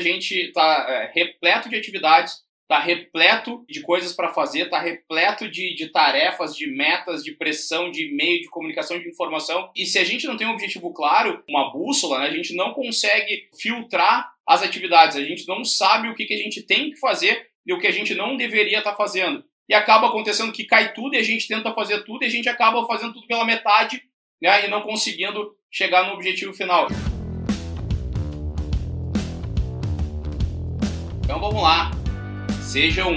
[0.00, 5.74] gente está é, repleto de atividades, está repleto de coisas para fazer, está repleto de,
[5.74, 9.70] de tarefas, de metas, de pressão, de meio de comunicação, de informação.
[9.74, 12.72] E se a gente não tem um objetivo claro, uma bússola, né, a gente não
[12.72, 17.00] consegue filtrar as atividades, a gente não sabe o que, que a gente tem que
[17.00, 19.44] fazer e o que a gente não deveria estar tá fazendo.
[19.68, 22.48] E acaba acontecendo que cai tudo e a gente tenta fazer tudo e a gente
[22.48, 24.00] acaba fazendo tudo pela metade
[24.40, 26.88] né, e não conseguindo chegar no objetivo final.
[31.30, 31.92] Então vamos lá.
[32.60, 33.16] Sejam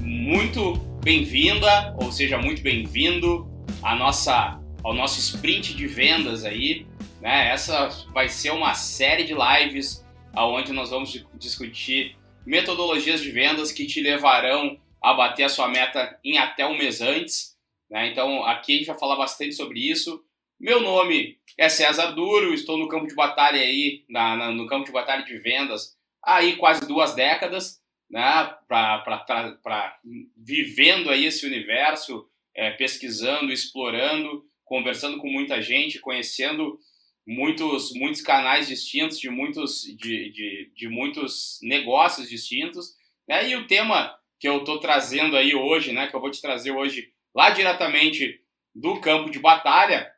[0.00, 3.48] muito bem-vinda ou seja muito bem-vindo
[3.82, 6.86] à nossa ao nosso sprint de vendas aí,
[7.22, 7.48] né?
[7.48, 13.86] Essa vai ser uma série de lives aonde nós vamos discutir metodologias de vendas que
[13.86, 17.56] te levarão a bater a sua meta em até um mês antes.
[17.90, 18.08] Né?
[18.08, 20.22] Então, aqui a gente vai falar bastante sobre isso.
[20.60, 24.84] Meu nome é César Duro, estou no campo de batalha aí, na, na, no campo
[24.84, 25.97] de batalha de vendas,
[26.36, 28.54] aí quase duas décadas, né?
[28.66, 29.98] Para
[30.36, 36.78] vivendo aí esse universo, é, pesquisando, explorando, conversando com muita gente, conhecendo
[37.26, 42.94] muitos, muitos canais distintos, de muitos, de, de, de muitos negócios distintos.
[43.28, 43.50] Né?
[43.50, 46.70] E o tema que eu estou trazendo aí hoje, né, que eu vou te trazer
[46.70, 48.40] hoje lá diretamente
[48.74, 50.10] do campo de batalha,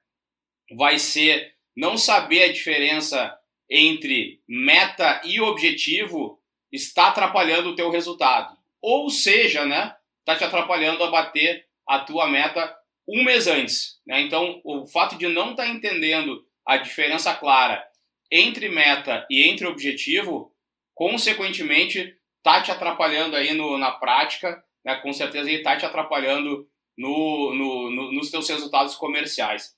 [0.77, 3.36] vai ser não saber a diferença
[3.70, 6.40] entre meta e objetivo
[6.72, 8.56] está atrapalhando o teu resultado.
[8.82, 12.74] Ou seja, né, está te atrapalhando a bater a tua meta
[13.08, 14.00] um mês antes.
[14.06, 14.20] Né?
[14.22, 17.84] Então, o fato de não estar tá entendendo a diferença clara
[18.30, 20.55] entre meta e entre objetivo,
[20.94, 24.94] consequentemente, tá te atrapalhando aí no, na prática, né?
[24.96, 29.74] com certeza ele tá te atrapalhando no, no, no, nos teus resultados comerciais.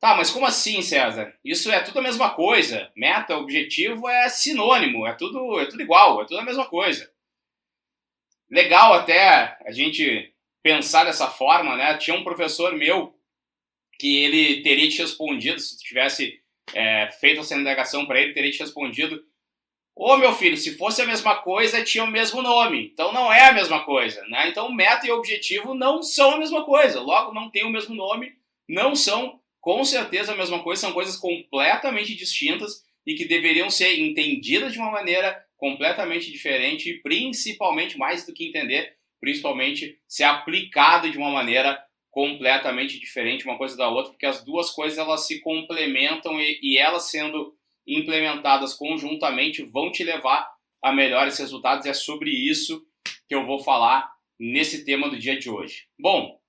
[0.00, 1.34] Tá, mas como assim, César?
[1.44, 2.90] Isso é tudo a mesma coisa.
[2.96, 7.12] Meta, objetivo é sinônimo, é tudo, é tudo igual, é tudo a mesma coisa.
[8.50, 11.96] Legal até a gente pensar dessa forma, né?
[11.98, 13.14] Tinha um professor meu
[13.98, 16.40] que ele teria te respondido, se tivesse
[16.74, 19.22] é, feito essa indagação para ele, teria te respondido
[19.94, 22.86] Ô meu filho, se fosse a mesma coisa, tinha o mesmo nome.
[22.92, 24.48] Então não é a mesma coisa, né?
[24.48, 27.00] Então meta e objetivo não são a mesma coisa.
[27.00, 28.32] Logo, não tem o mesmo nome,
[28.68, 33.98] não são com certeza a mesma coisa, são coisas completamente distintas e que deveriam ser
[34.00, 41.10] entendidas de uma maneira completamente diferente e principalmente, mais do que entender, principalmente ser aplicado
[41.10, 41.78] de uma maneira
[42.10, 46.78] completamente diferente uma coisa da outra, porque as duas coisas elas se complementam e, e
[46.78, 47.54] elas sendo
[47.86, 50.50] implementadas conjuntamente vão te levar
[50.82, 51.86] a melhores resultados.
[51.86, 52.84] É sobre isso
[53.28, 55.86] que eu vou falar nesse tema do dia de hoje.
[55.98, 56.40] Bom,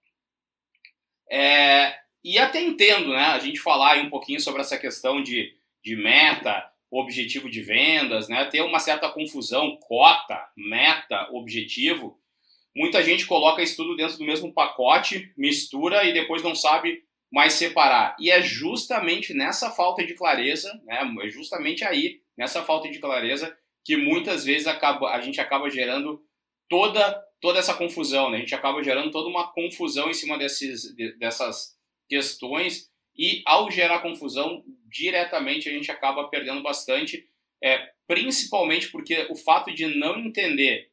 [1.30, 5.96] é, e até entendo né, a gente falar um pouquinho sobre essa questão de, de
[5.96, 12.20] meta, objetivo de vendas, né, ter uma certa confusão, cota, meta, objetivo.
[12.76, 17.54] Muita gente coloca isso tudo dentro do mesmo pacote, mistura e depois não sabe mas
[17.54, 18.16] separar.
[18.20, 23.56] E é justamente nessa falta de clareza, né, é justamente aí, nessa falta de clareza,
[23.86, 26.22] que muitas vezes acaba, a gente acaba gerando
[26.70, 28.38] toda, toda essa confusão, né?
[28.38, 31.76] a gente acaba gerando toda uma confusão em cima desses, dessas
[32.12, 37.26] questões e ao gerar confusão, diretamente a gente acaba perdendo bastante,
[37.64, 40.90] é, principalmente porque o fato de não entender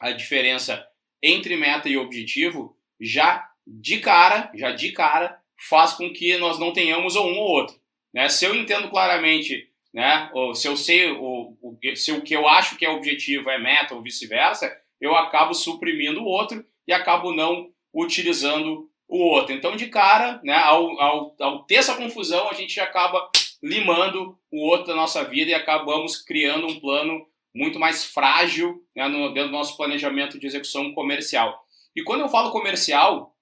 [0.00, 0.86] a diferença
[1.20, 5.36] entre meta e objetivo já de cara, já de cara,
[5.68, 7.76] faz com que nós não tenhamos um ou outro.
[8.14, 8.28] Né?
[8.28, 11.08] Se eu entendo claramente, né, ou se eu sei
[11.96, 16.20] se o que eu acho que é objetivo é meta ou vice-versa, eu acabo suprimindo
[16.20, 19.54] o outro e acabo não utilizando o outro.
[19.54, 23.30] Então, de cara, né, ao, ao, ao ter essa confusão, a gente acaba
[23.62, 29.08] limando o outro da nossa vida e acabamos criando um plano muito mais frágil né,
[29.08, 31.64] no, dentro do nosso planejamento de execução comercial.
[31.94, 33.34] E quando eu falo comercial,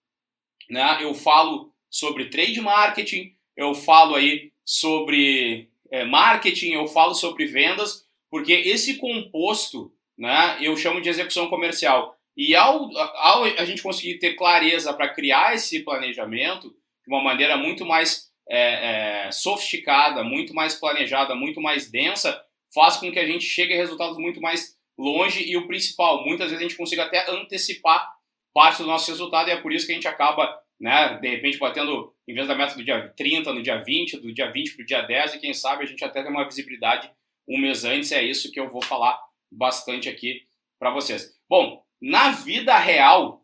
[0.71, 7.47] né, eu falo sobre trade marketing, eu falo aí sobre é, marketing, eu falo sobre
[7.47, 12.14] vendas, porque esse composto, né, eu chamo de execução comercial.
[12.37, 17.57] E ao, ao a gente conseguir ter clareza para criar esse planejamento de uma maneira
[17.57, 22.41] muito mais é, é, sofisticada, muito mais planejada, muito mais densa,
[22.75, 26.51] faz com que a gente chegue a resultados muito mais longe e o principal, muitas
[26.51, 28.13] vezes a gente consiga até antecipar
[28.53, 31.19] parte do nosso resultado e é por isso que a gente acaba né?
[31.19, 34.51] De repente batendo, em vez da meta do dia 30, no dia 20, do dia
[34.51, 37.11] 20 para o dia 10, e quem sabe a gente até tem uma visibilidade
[37.47, 39.21] um mês antes, é isso que eu vou falar
[39.53, 40.43] bastante aqui
[40.79, 41.39] para vocês.
[41.49, 43.41] Bom, na vida real,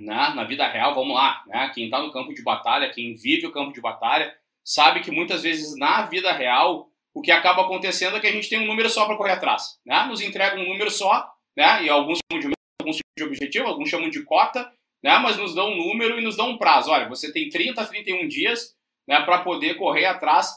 [0.00, 0.32] né?
[0.34, 1.70] na vida real, vamos lá, né?
[1.72, 4.34] quem está no campo de batalha, quem vive o campo de batalha,
[4.64, 8.48] sabe que muitas vezes na vida real o que acaba acontecendo é que a gente
[8.48, 9.78] tem um número só para correr atrás.
[9.86, 10.04] Né?
[10.06, 11.84] Nos entrega um número só, né?
[11.84, 14.68] e alguns chamam de, alguns chamam de objetivo, alguns chamam de cota,
[15.00, 15.16] né?
[15.20, 16.90] mas nos dão um número e nos dão um prazo.
[16.90, 18.76] Olha, você tem 30 a 31 dias
[19.06, 20.52] né, para poder correr atrás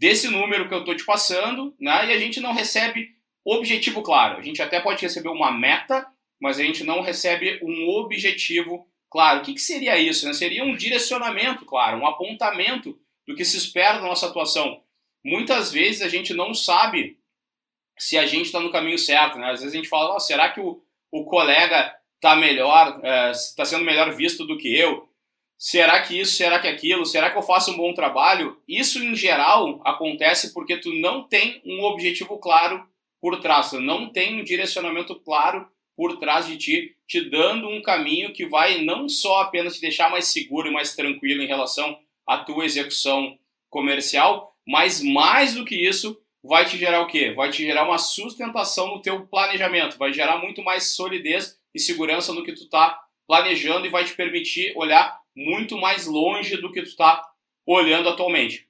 [0.00, 2.08] desse número que eu estou te passando, né?
[2.08, 3.10] e a gente não recebe
[3.44, 4.36] objetivo claro.
[4.36, 6.06] A gente até pode receber uma meta,
[6.40, 9.40] mas a gente não recebe um objetivo claro.
[9.40, 10.26] O que, que seria isso?
[10.26, 10.32] Né?
[10.32, 14.82] Seria um direcionamento, claro, um apontamento do que se espera da nossa atuação.
[15.24, 17.18] Muitas vezes a gente não sabe
[17.98, 19.38] se a gente está no caminho certo.
[19.38, 19.50] Né?
[19.50, 20.82] Às vezes a gente fala, oh, será que o,
[21.12, 23.00] o colega está melhor,
[23.30, 25.08] está é, sendo melhor visto do que eu?
[25.58, 27.04] Será que isso, será que aquilo?
[27.04, 28.58] Será que eu faço um bom trabalho?
[28.66, 32.88] Isso, em geral, acontece porque tu não tem um objetivo claro
[33.20, 35.68] por trás, tu não tem um direcionamento claro
[36.00, 40.10] por trás de ti, te dando um caminho que vai não só apenas te deixar
[40.10, 43.38] mais seguro e mais tranquilo em relação à tua execução
[43.68, 47.32] comercial, mas mais do que isso, vai te gerar o quê?
[47.32, 52.32] Vai te gerar uma sustentação no teu planejamento, vai gerar muito mais solidez e segurança
[52.32, 56.80] no que tu está planejando e vai te permitir olhar muito mais longe do que
[56.80, 57.22] tu está
[57.66, 58.66] olhando atualmente.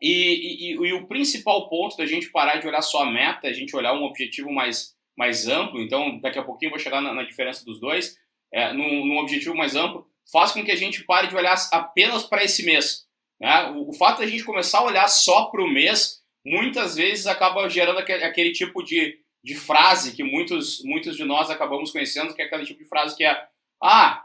[0.00, 3.52] E, e, e, o principal ponto da gente parar de olhar só a meta, a
[3.52, 7.22] gente olhar um objetivo mais, mais amplo, então daqui a pouquinho vou chegar na, na
[7.22, 8.16] diferença dos dois,
[8.52, 12.24] é, num, num, objetivo mais amplo, faz com que a gente pare de olhar apenas
[12.24, 13.06] para esse mês.
[13.40, 13.70] Né?
[13.70, 17.68] O, o, fato da gente começar a olhar só para o mês, muitas vezes acaba
[17.68, 22.42] gerando aquele, aquele tipo de, de frase que muitos, muitos de nós acabamos conhecendo, que
[22.42, 23.46] é aquele tipo de frase que é
[23.82, 24.24] ah,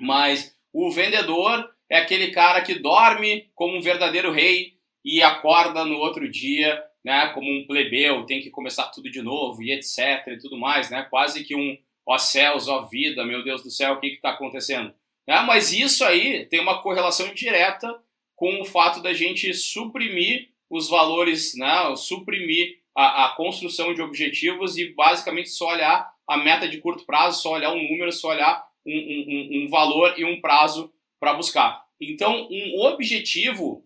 [0.00, 4.74] mas o vendedor é aquele cara que dorme como um verdadeiro rei
[5.04, 9.62] e acorda no outro dia, né, como um plebeu, tem que começar tudo de novo
[9.62, 11.76] e etc e tudo mais, né, quase que um
[12.06, 14.92] ó céus, ó vida, meu Deus do céu, o que está acontecendo?
[15.26, 17.92] Né, mas isso aí tem uma correlação direta
[18.36, 24.76] com o fato da gente suprimir os valores, né, suprimir a, a construção de objetivos
[24.76, 28.64] e basicamente só olhar a meta de curto prazo, só olhar um número, só olhar
[28.86, 31.84] um, um, um valor e um prazo para buscar.
[32.00, 33.84] Então, um objetivo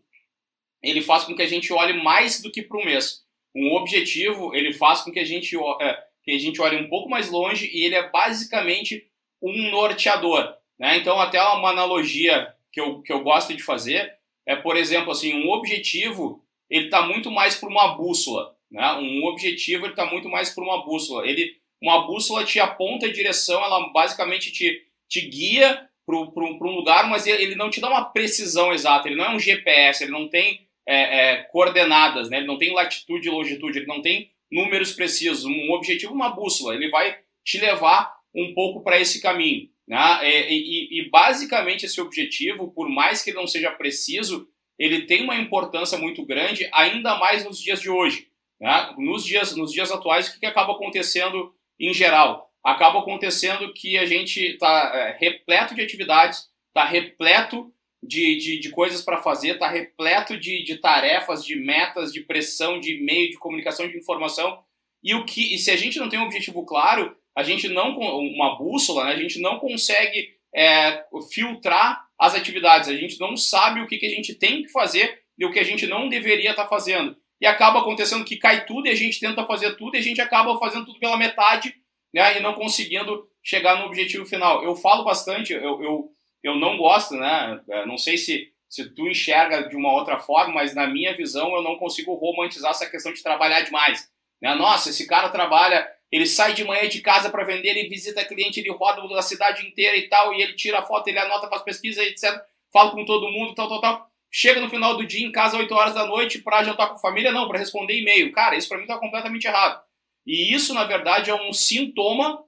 [0.88, 3.24] ele faz com que a gente olhe mais do que para o mês.
[3.54, 7.08] Um objetivo, ele faz com que a gente, é, que a gente olhe um pouco
[7.08, 9.06] mais longe e ele é basicamente
[9.42, 10.54] um norteador.
[10.78, 10.98] Né?
[10.98, 14.16] Então, até uma analogia que eu, que eu gosto de fazer
[14.46, 18.54] é, por exemplo, assim, um objetivo ele está muito mais para uma bússola.
[18.70, 18.92] Né?
[18.94, 21.26] Um objetivo ele está muito mais para uma bússola.
[21.26, 27.08] Ele, uma bússola te aponta a direção, ela basicamente te, te guia para um lugar,
[27.08, 29.08] mas ele não te dá uma precisão exata.
[29.08, 32.38] Ele não é um GPS, ele não tem é, é, coordenadas, né?
[32.38, 35.44] ele não tem latitude e longitude, ele não tem números precisos.
[35.44, 39.68] Um objetivo, uma bússola, ele vai te levar um pouco para esse caminho.
[39.86, 39.98] Né?
[40.22, 44.48] É, e, e, basicamente esse objetivo, por mais que ele não seja preciso,
[44.78, 48.28] ele tem uma importância muito grande, ainda mais nos dias de hoje.
[48.60, 48.94] Né?
[48.98, 52.50] Nos, dias, nos dias atuais, o que, que acaba acontecendo em geral?
[52.62, 58.70] Acaba acontecendo que a gente está é, repleto de atividades, está repleto de, de, de
[58.70, 63.38] coisas para fazer, está repleto de, de tarefas, de metas, de pressão, de meio de
[63.38, 64.62] comunicação, de informação.
[65.02, 67.98] E, o que, e se a gente não tem um objetivo claro, a gente não,
[67.98, 73.80] uma bússola, né, a gente não consegue é, filtrar as atividades, a gente não sabe
[73.80, 76.50] o que, que a gente tem que fazer e o que a gente não deveria
[76.50, 77.16] estar tá fazendo.
[77.40, 80.20] E acaba acontecendo que cai tudo e a gente tenta fazer tudo e a gente
[80.20, 81.74] acaba fazendo tudo pela metade
[82.14, 84.64] né, e não conseguindo chegar no objetivo final.
[84.64, 86.15] Eu falo bastante, eu, eu
[86.46, 87.60] eu não gosto, né?
[87.68, 91.52] É, não sei se, se tu enxerga de uma outra forma, mas na minha visão
[91.52, 94.08] eu não consigo romantizar essa questão de trabalhar demais.
[94.40, 94.54] Né?
[94.54, 98.60] Nossa, esse cara trabalha, ele sai de manhã de casa para vender, ele visita cliente,
[98.60, 102.02] ele roda a cidade inteira e tal, e ele tira foto, ele anota, faz pesquisa,
[102.04, 102.40] etc.
[102.72, 104.06] Fala com todo mundo, tal, tal, tal.
[104.30, 106.98] Chega no final do dia em casa, 8 horas da noite, para jantar com a
[106.98, 107.32] família?
[107.32, 108.30] Não, para responder e-mail.
[108.30, 109.82] Cara, isso para mim está completamente errado.
[110.24, 112.44] E isso, na verdade, é um sintoma,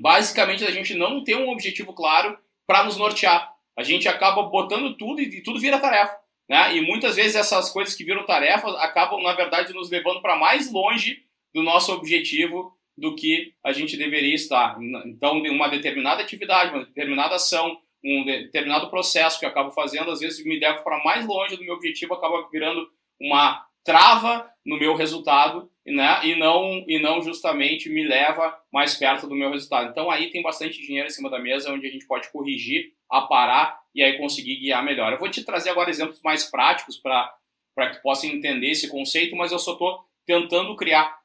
[0.00, 2.36] basicamente, da gente não ter um objetivo claro
[2.72, 3.52] para nos nortear.
[3.76, 6.16] A gente acaba botando tudo e, e tudo vira tarefa.
[6.48, 6.78] Né?
[6.78, 10.72] E muitas vezes essas coisas que viram tarefas acabam, na verdade, nos levando para mais
[10.72, 11.22] longe
[11.54, 14.78] do nosso objetivo do que a gente deveria estar.
[15.04, 20.20] Então, uma determinada atividade, uma determinada ação, um determinado processo que eu acabo fazendo, às
[20.20, 22.88] vezes me leva para mais longe do meu objetivo, acaba virando
[23.20, 26.20] uma trava no meu resultado né?
[26.24, 29.90] e, não, e não justamente me leva mais perto do meu resultado.
[29.90, 33.80] Então aí tem bastante dinheiro em cima da mesa onde a gente pode corrigir, aparar
[33.94, 35.12] e aí conseguir guiar melhor.
[35.12, 37.34] Eu vou te trazer agora exemplos mais práticos para
[37.76, 41.20] que tu possa entender esse conceito, mas eu só estou tentando criar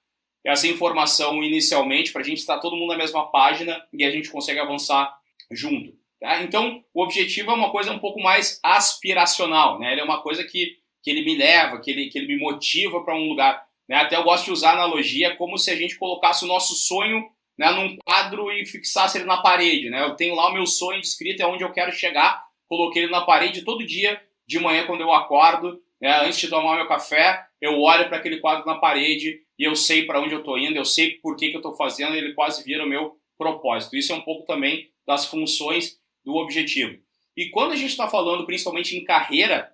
[0.45, 4.29] essa informação inicialmente para a gente estar todo mundo na mesma página e a gente
[4.29, 5.15] consegue avançar
[5.51, 5.93] junto.
[6.19, 6.41] Tá?
[6.41, 9.91] Então, o objetivo é uma coisa um pouco mais aspiracional, né?
[9.91, 13.01] Ele é uma coisa que que ele me leva, que ele, que ele me motiva
[13.01, 13.65] para um lugar.
[13.87, 13.95] Né?
[13.97, 17.29] Até eu gosto de usar a analogia como se a gente colocasse o nosso sonho
[17.57, 19.89] né, num quadro e fixasse ele na parede.
[19.89, 20.03] Né?
[20.03, 23.21] Eu tenho lá o meu sonho descrito, é onde eu quero chegar, coloquei ele na
[23.21, 27.79] parede todo dia, de manhã quando eu acordo, né, antes de tomar meu café, eu
[27.79, 30.85] olho para aquele quadro na parede e eu sei para onde eu estou indo, eu
[30.85, 33.95] sei por que, que eu estou fazendo, ele quase vira o meu propósito.
[33.95, 36.99] Isso é um pouco também das funções do objetivo.
[37.35, 39.71] E quando a gente está falando principalmente em carreira,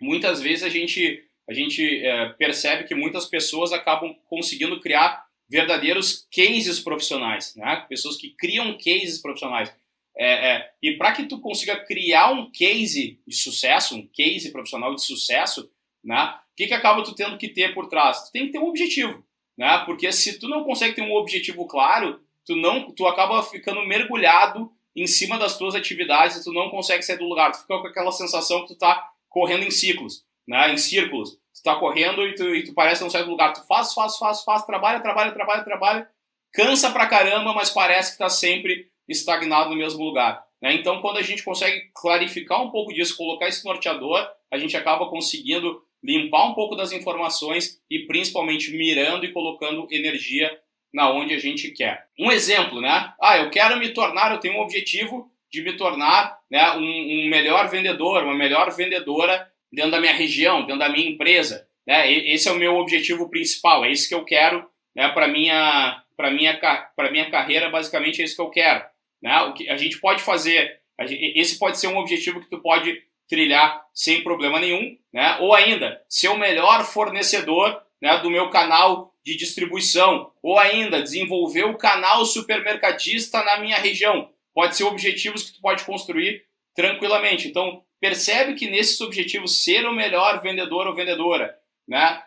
[0.00, 6.26] muitas vezes a gente, a gente é, percebe que muitas pessoas acabam conseguindo criar verdadeiros
[6.34, 7.84] cases profissionais, né?
[7.88, 9.72] pessoas que criam cases profissionais.
[10.18, 14.94] É, é, e para que tu consiga criar um case de sucesso, um case profissional
[14.94, 15.70] de sucesso,
[16.02, 16.34] né?
[16.52, 18.24] O que, que acaba tu tendo que ter por trás?
[18.24, 19.22] Tu tem que ter um objetivo,
[19.58, 19.82] né?
[19.84, 24.72] Porque se tu não consegue ter um objetivo claro, tu não, tu acaba ficando mergulhado
[24.94, 27.52] em cima das tuas atividades e tu não consegue sair do lugar.
[27.52, 30.72] Tu fica com aquela sensação que tu tá correndo em ciclos, né?
[30.72, 31.38] Em círculos.
[31.54, 33.52] Tu tá correndo e tu, e tu parece não sair do lugar.
[33.52, 36.08] Tu faz, faz, faz, faz, trabalha, trabalha, trabalha, trabalha,
[36.52, 40.44] cansa pra caramba, mas parece que tá sempre estagnado no mesmo lugar.
[40.60, 40.74] Né?
[40.74, 45.08] Então, quando a gente consegue clarificar um pouco disso, colocar esse norteador, a gente acaba
[45.08, 50.56] conseguindo limpar um pouco das informações e principalmente mirando e colocando energia
[50.92, 52.06] na onde a gente quer.
[52.18, 53.12] Um exemplo, né?
[53.20, 57.28] Ah, eu quero me tornar, eu tenho um objetivo de me tornar né, um, um
[57.28, 61.66] melhor vendedor, uma melhor vendedora dentro da minha região, dentro da minha empresa.
[61.86, 62.10] Né?
[62.12, 66.30] Esse é o meu objetivo principal, é isso que eu quero né, para minha para
[66.30, 66.58] minha
[66.96, 68.84] para minha carreira, basicamente é isso que eu quero.
[69.22, 69.38] Né?
[69.42, 73.84] O que a gente pode fazer, esse pode ser um objetivo que tu pode trilhar
[73.92, 75.38] sem problema nenhum, né?
[75.40, 81.64] Ou ainda, ser o melhor fornecedor né, do meu canal de distribuição, ou ainda desenvolver
[81.64, 84.30] o canal supermercadista na minha região.
[84.54, 86.44] Pode ser objetivos que tu pode construir
[86.74, 87.48] tranquilamente.
[87.48, 91.56] Então, percebe que nesses objetivos ser o melhor vendedor ou vendedora,
[91.88, 92.22] né?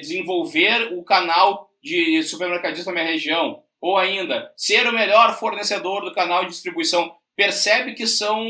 [0.00, 6.14] desenvolver o canal de supermercadista na minha região, ou ainda ser o melhor fornecedor do
[6.14, 8.46] canal de distribuição, percebe que são,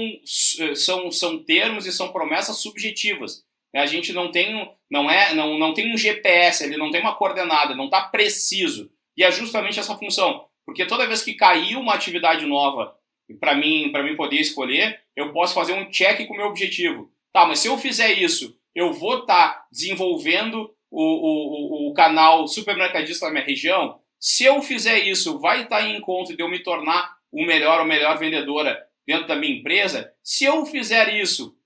[0.74, 3.44] são, são termos e são promessas subjetivas.
[3.74, 7.14] A gente não tem, não é, não, não tem um GPS, ele não tem uma
[7.14, 8.90] coordenada, não está preciso.
[9.16, 10.46] E é justamente essa função.
[10.64, 12.94] Porque toda vez que caiu uma atividade nova
[13.34, 17.10] para mim, para mim poder escolher, eu posso fazer um check com o meu objetivo.
[17.32, 22.46] Tá, mas se eu fizer isso, eu vou estar tá desenvolvendo o, o, o, canal
[22.46, 24.00] supermercadista da minha região?
[24.18, 27.86] Se eu fizer isso, vai estar em encontro de eu me tornar o melhor ou
[27.86, 30.12] melhor vendedora dentro da minha empresa?
[30.22, 31.56] Se eu fizer isso,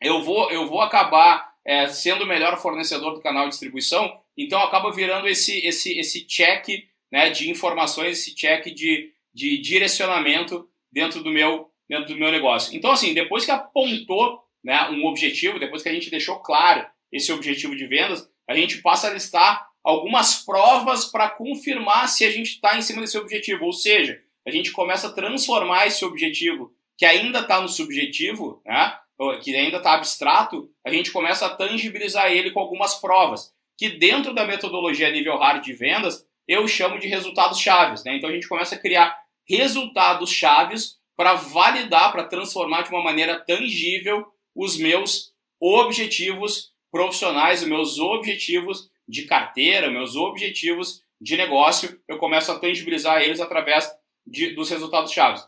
[0.00, 4.60] eu vou, eu vou acabar é, sendo o melhor fornecedor do canal de distribuição, então
[4.60, 6.68] acaba virando esse, esse, esse check
[7.10, 12.74] né, de informações, esse check de, de direcionamento dentro do meu dentro do meu negócio.
[12.74, 17.30] Então, assim, depois que apontou né, um objetivo, depois que a gente deixou claro esse
[17.30, 22.52] objetivo de vendas, a gente passa a listar algumas provas para confirmar se a gente
[22.52, 23.66] está em cima desse objetivo.
[23.66, 28.96] Ou seja, a gente começa a transformar esse objetivo que ainda está no subjetivo, né,
[29.42, 34.32] que ainda está abstrato, a gente começa a tangibilizar ele com algumas provas, que dentro
[34.32, 38.04] da metodologia nível hard de vendas, eu chamo de resultados chaves.
[38.04, 38.16] Né?
[38.16, 39.16] Então a gente começa a criar
[39.48, 47.68] resultados chaves para validar, para transformar de uma maneira tangível os meus objetivos profissionais, os
[47.68, 53.90] meus objetivos de carteira, meus objetivos de negócio, eu começo a tangibilizar eles através
[54.26, 55.46] de, dos resultados chaves.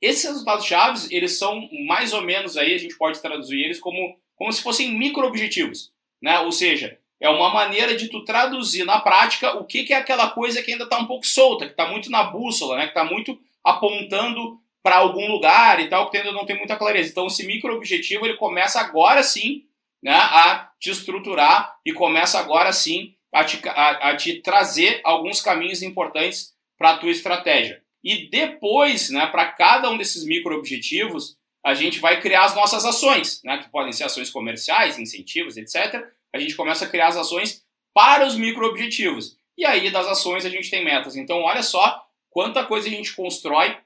[0.00, 4.18] Esses resultados chaves, eles são mais ou menos aí, a gente pode traduzir eles como,
[4.34, 6.40] como se fossem micro-objetivos, né?
[6.40, 10.30] Ou seja, é uma maneira de tu traduzir na prática o que, que é aquela
[10.30, 12.82] coisa que ainda está um pouco solta, que está muito na bússola, né?
[12.82, 17.10] Que está muito apontando para algum lugar e tal, que ainda não tem muita clareza.
[17.10, 19.64] Então, esse micro-objetivo, ele começa agora sim
[20.02, 25.40] né, a te estruturar e começa agora sim a te, a, a te trazer alguns
[25.40, 27.80] caminhos importantes para a tua estratégia.
[28.02, 33.40] E depois, né, para cada um desses micro-objetivos, a gente vai criar as nossas ações,
[33.44, 36.04] né, que podem ser ações comerciais, incentivos, etc.
[36.32, 37.62] A gente começa a criar as ações
[37.94, 39.36] para os micro-objetivos.
[39.56, 41.16] E aí, das ações, a gente tem metas.
[41.16, 43.76] Então, olha só quanta coisa a gente constrói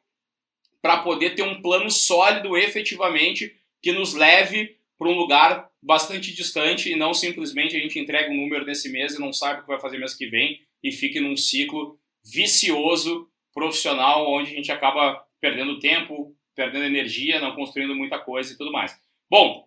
[0.81, 6.91] para poder ter um plano sólido efetivamente que nos leve para um lugar bastante distante
[6.91, 9.69] e não simplesmente a gente entrega um número nesse mês e não sabe o que
[9.69, 15.25] vai fazer mês que vem e fique num ciclo vicioso profissional onde a gente acaba
[15.41, 18.99] perdendo tempo, perdendo energia, não construindo muita coisa e tudo mais.
[19.31, 19.66] Bom,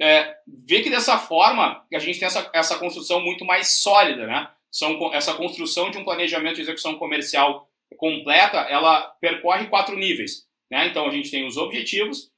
[0.00, 0.34] é,
[0.66, 4.50] vê que dessa forma a gente tem essa, essa construção muito mais sólida, né?
[4.70, 10.46] São, essa construção de um planejamento de execução comercial completa, ela percorre quatro níveis.
[10.70, 10.86] Né?
[10.86, 12.30] Então a gente tem os objetivos,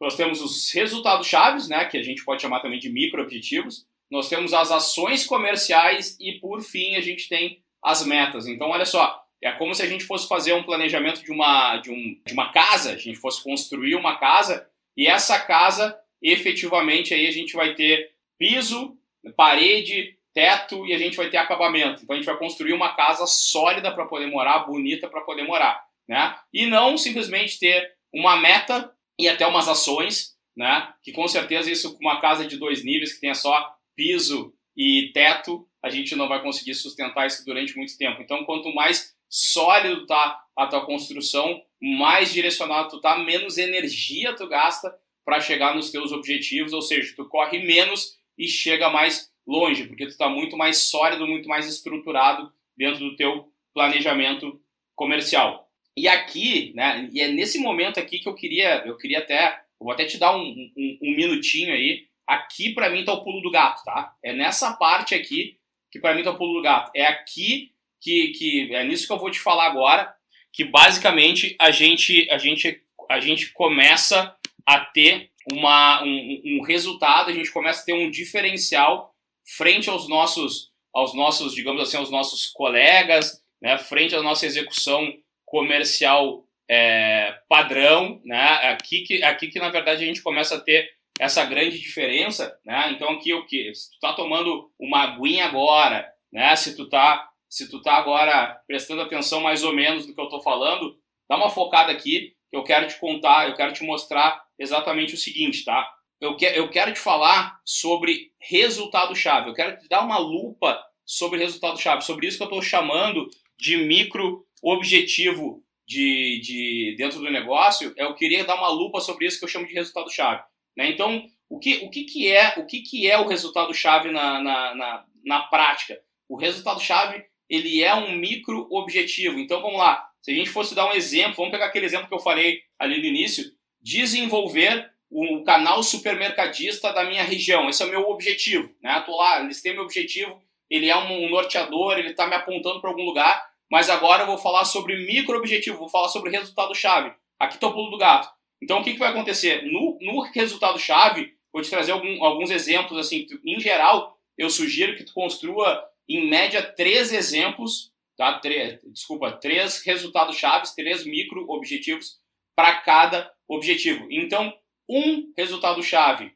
[0.00, 3.86] nós temos os resultados chaves, né, que a gente pode chamar também de micro objetivos.
[4.10, 8.46] Nós temos as ações comerciais e por fim a gente tem as metas.
[8.46, 11.90] Então, olha só, é como se a gente fosse fazer um planejamento de uma, de,
[11.90, 17.26] um, de uma casa, a gente fosse construir uma casa e essa casa, efetivamente, aí
[17.26, 18.96] a gente vai ter piso,
[19.36, 22.02] parede, teto e a gente vai ter acabamento.
[22.02, 25.84] Então a gente vai construir uma casa sólida para poder morar, bonita para poder morar,
[26.08, 26.36] né?
[26.52, 30.92] E não simplesmente ter uma meta e até umas ações, né?
[31.02, 35.10] Que com certeza isso com uma casa de dois níveis que tenha só piso e
[35.12, 38.22] teto, a gente não vai conseguir sustentar isso durante muito tempo.
[38.22, 44.46] Então quanto mais sólido tá a tua construção, mais direcionado tu tá, menos energia tu
[44.48, 44.92] gasta
[45.28, 50.06] para chegar nos teus objetivos, ou seja, tu corre menos e chega mais longe, porque
[50.06, 54.58] tu está muito mais sólido, muito mais estruturado dentro do teu planejamento
[54.94, 55.68] comercial.
[55.94, 59.84] E aqui, né, e é nesse momento aqui que eu queria, eu queria até, eu
[59.84, 60.40] vou até te dar um,
[60.74, 64.14] um, um minutinho aí, aqui para mim tá o pulo do gato, tá?
[64.24, 65.58] É nessa parte aqui
[65.92, 66.90] que para mim tá o pulo do gato.
[66.96, 67.70] É aqui
[68.00, 70.10] que, que é nisso que eu vou te falar agora,
[70.50, 74.34] que basicamente a gente, a gente, a gente começa
[74.68, 79.14] a ter uma, um, um resultado, a gente começa a ter um diferencial
[79.56, 85.10] frente aos nossos, aos nossos, digamos assim, aos nossos colegas, né, frente à nossa execução
[85.46, 90.90] comercial é, padrão, né, aqui que, aqui que na verdade a gente começa a ter
[91.18, 96.06] essa grande diferença, né, então aqui o que, se tu tá tomando uma aguinha agora,
[96.30, 100.20] né, se tu tá, se tu tá agora prestando atenção mais ou menos no que
[100.20, 100.94] eu tô falando,
[101.26, 105.18] dá uma focada aqui, que eu quero te contar, eu quero te mostrar exatamente o
[105.18, 105.88] seguinte, tá?
[106.20, 109.48] eu, que, eu quero te falar sobre resultado-chave.
[109.48, 113.76] Eu quero te dar uma lupa sobre resultado-chave, sobre isso que eu estou chamando de
[113.76, 117.94] micro objetivo de, de, dentro do negócio.
[117.96, 120.42] Eu queria dar uma lupa sobre isso que eu chamo de resultado-chave.
[120.76, 120.90] Né?
[120.90, 124.74] Então, o que, o que, que é o que, que é o resultado-chave na, na,
[124.74, 125.98] na, na prática?
[126.28, 129.38] O resultado-chave ele é um micro objetivo.
[129.38, 130.06] Então, vamos lá.
[130.20, 132.98] Se a gente fosse dar um exemplo, vamos pegar aquele exemplo que eu falei ali
[132.98, 133.44] no início,
[133.80, 137.68] desenvolver o canal supermercadista da minha região.
[137.68, 138.70] Esse é o meu objetivo.
[138.82, 138.98] Né?
[138.98, 143.04] Estou lá, listei meu objetivo, ele é um norteador, ele está me apontando para algum
[143.04, 147.12] lugar, mas agora eu vou falar sobre micro-objetivo, vou falar sobre resultado-chave.
[147.38, 148.28] Aqui está o pulo do gato.
[148.60, 149.62] Então, o que, que vai acontecer?
[149.70, 152.98] No, no resultado-chave, vou te trazer algum, alguns exemplos.
[152.98, 153.26] assim.
[153.44, 158.40] Em geral, eu sugiro que tu construa, em média, três exemplos, tá?
[158.86, 162.18] Desculpa, três resultados-chaves, três micro-objetivos
[162.56, 164.06] para cada objetivo.
[164.10, 164.52] Então,
[164.88, 166.32] um resultado-chave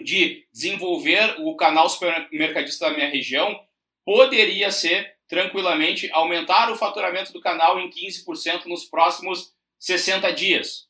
[0.00, 3.58] de desenvolver o canal supermercadista da minha região
[4.04, 10.86] poderia ser tranquilamente aumentar o faturamento do canal em 15% nos próximos 60 dias.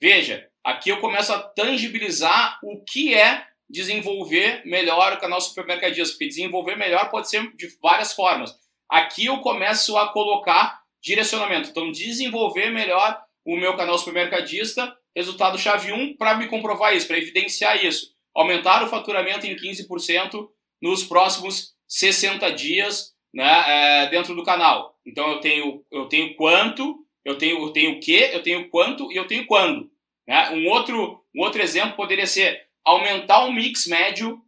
[0.00, 6.28] Veja, aqui eu começo a tangibilizar o que é desenvolver melhor o canal supermercadista, porque
[6.28, 8.54] desenvolver melhor pode ser de várias formas.
[8.88, 11.70] Aqui eu começo a colocar direcionamento.
[11.70, 17.16] Então, desenvolver melhor o meu canal supermercadista resultado chave 1 para me comprovar isso, para
[17.16, 18.14] evidenciar isso.
[18.34, 20.48] Aumentar o faturamento em 15%
[20.82, 24.98] nos próximos 60 dias né, é, dentro do canal.
[25.06, 29.10] Então eu tenho, eu tenho quanto, eu tenho, eu tenho o que, eu tenho quanto
[29.10, 29.90] e eu tenho quando.
[30.26, 30.50] Né?
[30.50, 34.42] Um, outro, um outro exemplo poderia ser aumentar o mix médio,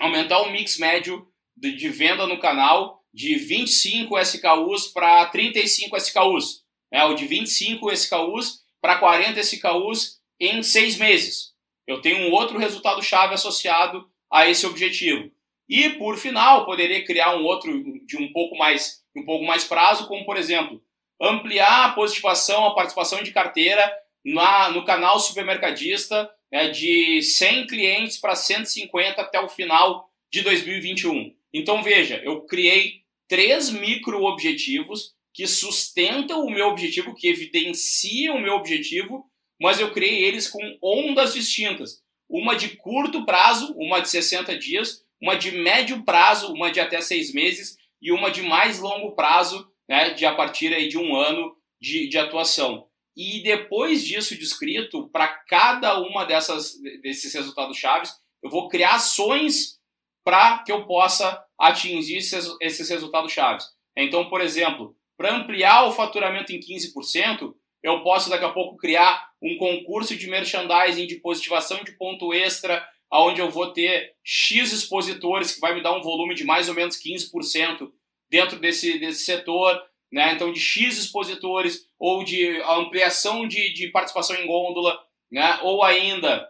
[0.00, 6.63] aumentar o mix médio de, de venda no canal de 25 SKUs para 35 SKUs.
[6.94, 7.04] Né?
[7.06, 11.52] O de 25 SKUs para 40 SKUs em seis meses.
[11.88, 15.28] Eu tenho um outro resultado-chave associado a esse objetivo.
[15.68, 17.72] E, por final, poderia criar um outro
[18.06, 20.80] de um pouco mais, um pouco mais prazo, como, por exemplo,
[21.20, 23.92] ampliar a positivação, a participação de carteira
[24.24, 31.34] na, no canal supermercadista né, de 100 clientes para 150 até o final de 2021.
[31.52, 38.54] Então, veja, eu criei três micro-objetivos que sustentam o meu objetivo, que evidenciam o meu
[38.54, 39.28] objetivo,
[39.60, 42.00] mas eu criei eles com ondas distintas.
[42.30, 47.00] Uma de curto prazo, uma de 60 dias, uma de médio prazo, uma de até
[47.00, 51.16] seis meses, e uma de mais longo prazo, né, de a partir aí de um
[51.16, 52.86] ano de, de atuação.
[53.16, 59.80] E depois disso descrito, para cada uma dessas, desses resultados chaves, eu vou criar ações
[60.24, 63.64] para que eu possa atingir esses, esses resultados chaves.
[63.96, 69.28] Então, por exemplo, para ampliar o faturamento em 15%, eu posso daqui a pouco criar
[69.42, 75.54] um concurso de merchandising, de positivação de ponto extra, onde eu vou ter X expositores,
[75.54, 77.90] que vai me dar um volume de mais ou menos 15%
[78.30, 80.32] dentro desse, desse setor, né?
[80.32, 84.98] então de X expositores, ou de ampliação de, de participação em gôndola,
[85.30, 85.60] né?
[85.62, 86.48] ou ainda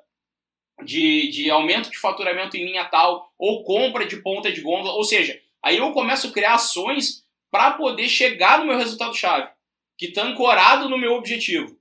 [0.85, 5.05] de, de aumento de faturamento em linha tal, ou compra de ponta de gôndola, ou
[5.05, 7.24] seja, aí eu começo a criar ações
[7.55, 9.49] para poder chegar no meu resultado-chave,
[9.97, 11.79] que está ancorado no meu objetivo.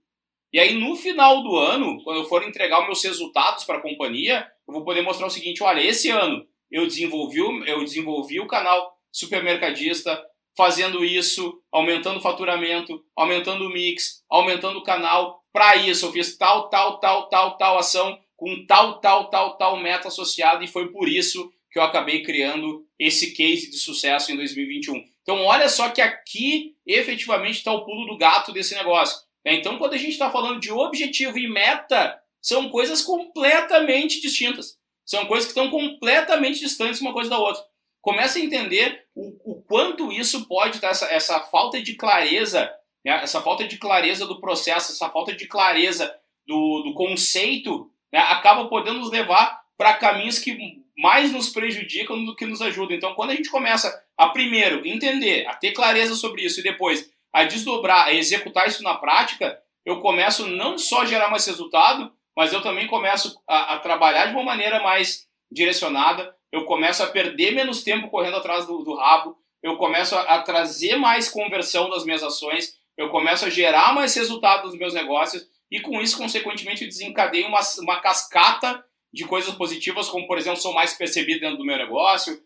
[0.53, 3.81] E aí, no final do ano, quando eu for entregar os meus resultados para a
[3.81, 8.45] companhia, eu vou poder mostrar o seguinte: olha, esse ano eu desenvolvi, eu desenvolvi o
[8.45, 10.23] canal supermercadista,
[10.55, 15.43] fazendo isso, aumentando o faturamento, aumentando o mix, aumentando o canal.
[15.51, 19.77] Para isso, eu fiz tal, tal, tal, tal, tal ação com tal, tal, tal, tal
[19.77, 24.36] meta associada e foi por isso que eu acabei criando esse case de sucesso em
[24.36, 25.12] 2021.
[25.23, 29.17] Então, olha só que aqui efetivamente está o pulo do gato desse negócio.
[29.45, 29.55] Né?
[29.55, 34.77] Então, quando a gente está falando de objetivo e meta, são coisas completamente distintas.
[35.05, 37.63] São coisas que estão completamente distantes uma coisa da outra.
[38.01, 42.69] Começa a entender o, o quanto isso pode estar, essa, essa falta de clareza,
[43.03, 43.13] né?
[43.23, 46.13] essa falta de clareza do processo, essa falta de clareza
[46.45, 48.19] do, do conceito, né?
[48.19, 52.95] acaba podendo nos levar para caminhos que mais nos prejudicam do que nos ajudam.
[52.95, 57.12] Então, quando a gente começa a primeiro entender, a ter clareza sobre isso e depois
[57.31, 62.12] a desdobrar, a executar isso na prática, eu começo não só a gerar mais resultado,
[62.36, 67.07] mas eu também começo a, a trabalhar de uma maneira mais direcionada, eu começo a
[67.07, 71.89] perder menos tempo correndo atrás do, do rabo, eu começo a, a, trazer mais conversão
[71.89, 76.17] das minhas ações, eu começo a gerar mais resultado dos meus negócios e com isso,
[76.17, 78.83] consequentemente, eu desencadeio uma, uma cascata
[79.13, 82.41] de coisas positivas, como, por exemplo, sou mais percebido dentro do meu negócio,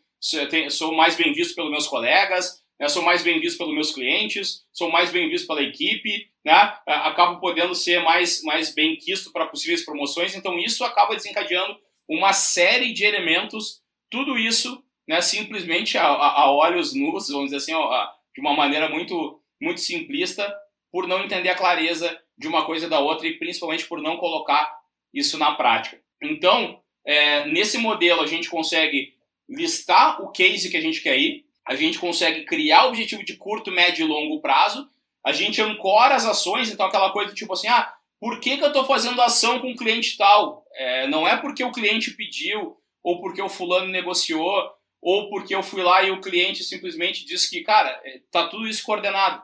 [0.69, 4.65] sou mais bem visto pelos meus colegas, né, sou mais bem visto pelos meus clientes,
[4.73, 6.53] sou mais bem visto pela equipe, né,
[6.85, 11.77] acabo podendo ser mais, mais bem quisto para possíveis promoções, então isso acaba desencadeando
[12.07, 17.73] uma série de elementos, tudo isso né, simplesmente a, a, olhos nus, vamos dizer assim,
[17.73, 20.53] a, de uma maneira muito, muito simplista,
[20.91, 24.71] por não entender a clareza de uma coisa da outra e principalmente por não colocar
[25.13, 26.01] isso na prática.
[26.21, 29.13] Então, é, nesse modelo, a gente consegue
[29.47, 33.71] listar o case que a gente quer ir, a gente consegue criar objetivo de curto,
[33.71, 34.87] médio e longo prazo,
[35.23, 38.67] a gente ancora as ações, então aquela coisa tipo assim, ah, por que, que eu
[38.67, 40.65] estou fazendo ação com o cliente tal?
[40.73, 45.61] É, não é porque o cliente pediu, ou porque o fulano negociou, ou porque eu
[45.61, 49.43] fui lá e o cliente simplesmente disse que, cara, é, tá tudo isso coordenado,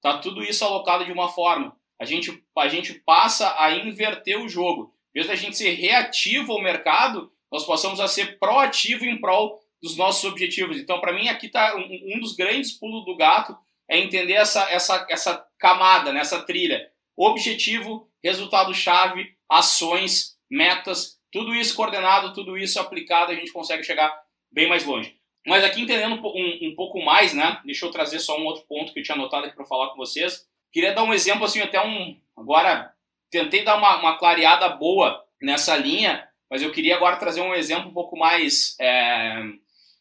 [0.00, 1.76] tá tudo isso alocado de uma forma.
[1.98, 4.94] A gente, a gente passa a inverter o jogo.
[5.14, 9.96] Vez da gente ser reativo ao mercado, nós passamos a ser proativo em prol dos
[9.96, 10.78] nossos objetivos.
[10.78, 13.56] Então, para mim, aqui está um, um, dos grandes pulos do gato
[13.88, 16.88] é entender essa, essa, essa camada, né, essa trilha.
[17.16, 24.12] Objetivo, resultado-chave, ações, metas, tudo isso coordenado, tudo isso aplicado, a gente consegue chegar
[24.50, 25.16] bem mais longe.
[25.46, 27.60] Mas aqui entendendo um, um pouco mais, né?
[27.64, 29.96] Deixa eu trazer só um outro ponto que eu tinha anotado aqui para falar com
[29.96, 30.46] vocês.
[30.72, 32.16] Queria dar um exemplo assim, até um.
[32.36, 32.92] Agora,
[33.30, 37.88] tentei dar uma, uma clareada boa nessa linha, mas eu queria agora trazer um exemplo
[37.88, 38.76] um pouco mais.
[38.80, 39.42] É,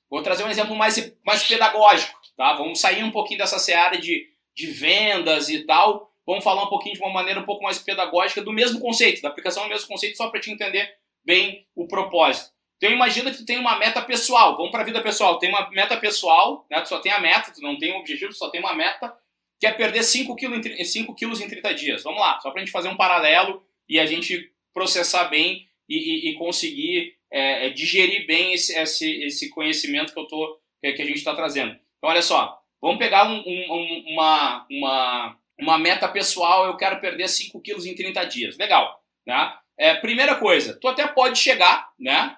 [0.09, 2.53] vou trazer um exemplo mais, mais pedagógico, tá?
[2.53, 6.09] Vamos sair um pouquinho dessa seara de, de vendas e tal.
[6.25, 9.29] Vamos falar um pouquinho de uma maneira um pouco mais pedagógica do mesmo conceito, da
[9.29, 10.89] aplicação do mesmo conceito, só para te entender
[11.23, 12.51] bem o propósito.
[12.77, 15.69] Então imagina que tu tem uma meta pessoal, vamos para a vida pessoal, tem uma
[15.69, 16.79] meta pessoal, né?
[16.79, 19.13] tu só tem a meta, tu não tem um objetivo, tu só tem uma meta,
[19.59, 22.03] que é perder 5 quilos, em, 5 quilos em 30 dias.
[22.03, 25.97] Vamos lá, só para a gente fazer um paralelo e a gente processar bem e,
[25.97, 30.87] e, e conseguir é, é, digerir bem esse, esse, esse conhecimento que, eu tô, que,
[30.87, 31.71] a gente está trazendo.
[31.97, 37.27] Então, olha só, vamos pegar um, um, uma, uma, uma meta pessoal, eu quero perder
[37.27, 38.57] 5 quilos em 30 dias.
[38.57, 39.57] Legal, né?
[39.77, 42.37] É, primeira coisa, tu até pode chegar, né?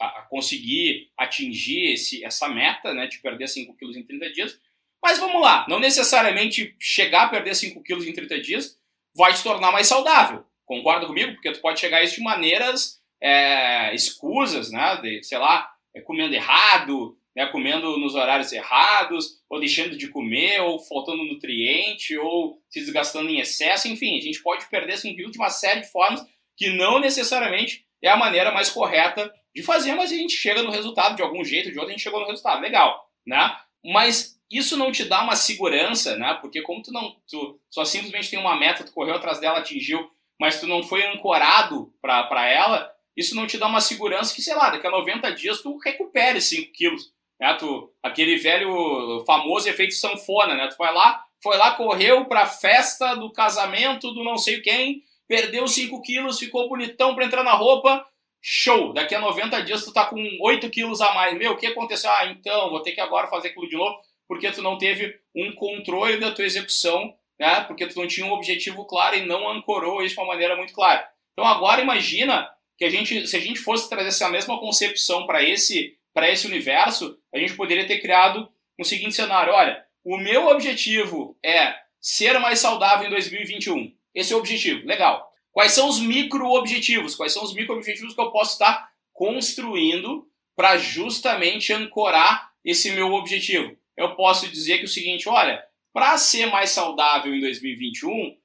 [0.00, 3.06] A, conseguir atingir esse, essa meta, né?
[3.06, 4.60] De perder 5 quilos em 30 dias,
[5.02, 8.78] mas vamos lá, não necessariamente chegar a perder 5 quilos em 30 dias
[9.14, 10.44] vai te tornar mais saudável.
[10.64, 11.32] Concorda comigo?
[11.32, 15.00] Porque tu pode chegar a isso de maneiras é, escusas, né?
[15.02, 17.46] De, sei lá, é, comendo errado, né?
[17.46, 23.40] comendo nos horários errados, ou deixando de comer, ou faltando nutriente, ou se desgastando em
[23.40, 26.24] excesso, enfim, a gente pode perder 5 quilos de uma série de formas
[26.56, 30.70] que não necessariamente é a maneira mais correta de fazer, mas a gente chega no
[30.70, 33.56] resultado de algum jeito, de outro a gente chegou no resultado, legal, né?
[33.84, 36.38] Mas isso não te dá uma segurança, né?
[36.40, 40.10] Porque como tu não, tu só simplesmente tem uma meta, tu correu atrás dela, atingiu,
[40.40, 44.54] mas tu não foi ancorado para ela, isso não te dá uma segurança que, sei
[44.54, 47.12] lá, daqui a 90 dias tu recupere 5 quilos.
[47.38, 47.52] Né?
[47.54, 50.68] Tu, aquele velho famoso efeito sanfona, né?
[50.68, 55.68] Tu vai lá, foi lá, correu pra festa do casamento do não sei quem, perdeu
[55.68, 58.06] 5 quilos, ficou bonitão pra entrar na roupa,
[58.40, 58.94] show!
[58.94, 61.36] Daqui a 90 dias tu tá com 8 quilos a mais.
[61.36, 62.10] Meu, o que aconteceu?
[62.10, 65.52] Ah, então, vou ter que agora fazer aquilo de novo porque tu não teve um
[65.52, 67.62] controle da tua execução, né?
[67.62, 70.74] Porque tu não tinha um objetivo claro e não ancorou isso de uma maneira muito
[70.74, 71.08] clara.
[71.32, 75.42] Então agora imagina que a gente, se a gente fosse trazer essa mesma concepção para
[75.42, 81.36] esse, esse universo, a gente poderia ter criado um seguinte cenário: olha, o meu objetivo
[81.44, 83.92] é ser mais saudável em 2021.
[84.14, 85.32] Esse é o objetivo, legal.
[85.52, 87.16] Quais são os micro-objetivos?
[87.16, 93.76] Quais são os micro-objetivos que eu posso estar construindo para justamente ancorar esse meu objetivo?
[93.98, 95.60] Eu posso dizer que o seguinte, olha,
[95.92, 98.36] para ser mais saudável em 2021,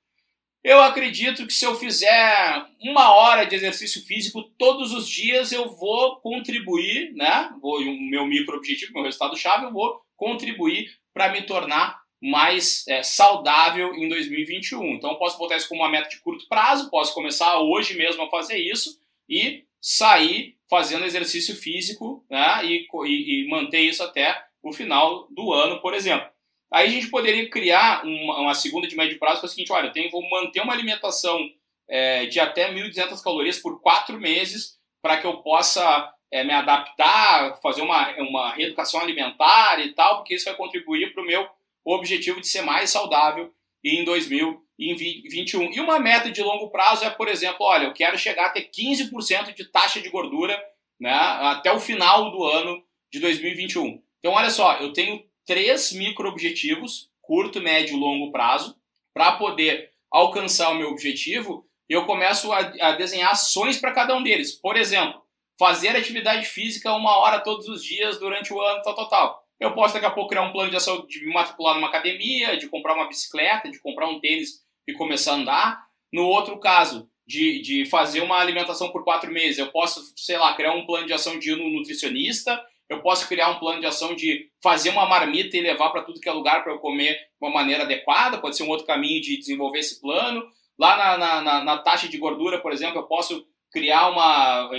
[0.63, 5.69] eu acredito que se eu fizer uma hora de exercício físico todos os dias, eu
[5.69, 7.53] vou contribuir, né?
[7.61, 12.87] Vou, o meu micro objetivo, meu resultado chave, eu vou contribuir para me tornar mais
[12.87, 14.95] é, saudável em 2021.
[14.95, 18.23] Então, eu posso botar isso como uma meta de curto prazo, posso começar hoje mesmo
[18.23, 18.97] a fazer isso
[19.29, 25.51] e sair fazendo exercício físico né, e, e, e manter isso até o final do
[25.53, 26.27] ano, por exemplo.
[26.71, 29.71] Aí a gente poderia criar uma, uma segunda de médio prazo, que é o seguinte,
[29.71, 31.39] olha, eu tenho, vou manter uma alimentação
[31.87, 37.59] é, de até 1.200 calorias por quatro meses para que eu possa é, me adaptar,
[37.61, 41.47] fazer uma, uma reeducação alimentar e tal, porque isso vai contribuir para o meu
[41.85, 45.73] objetivo de ser mais saudável em 2021.
[45.73, 48.71] E uma meta de longo prazo é, por exemplo, olha, eu quero chegar a ter
[48.71, 50.59] 15% de taxa de gordura
[50.99, 54.01] né, até o final do ano de 2021.
[54.23, 58.73] Então, olha só, eu tenho três micro-objetivos, curto, médio e longo prazo,
[59.13, 64.23] para poder alcançar o meu objetivo, eu começo a, a desenhar ações para cada um
[64.23, 64.53] deles.
[64.53, 65.21] Por exemplo,
[65.59, 69.43] fazer atividade física uma hora todos os dias durante o ano, tal, tal, tal.
[69.59, 72.55] Eu posso daqui a pouco criar um plano de ação de me matricular numa academia,
[72.55, 75.87] de comprar uma bicicleta, de comprar um tênis e começar a andar.
[76.13, 80.53] No outro caso, de, de fazer uma alimentação por quatro meses, eu posso, sei lá,
[80.55, 83.85] criar um plano de ação de ir no nutricionista eu posso criar um plano de
[83.85, 87.13] ação de fazer uma marmita e levar para tudo que é lugar para eu comer
[87.13, 90.45] de uma maneira adequada, pode ser um outro caminho de desenvolver esse plano.
[90.77, 94.69] Lá na, na, na, na taxa de gordura, por exemplo, eu posso criar uma,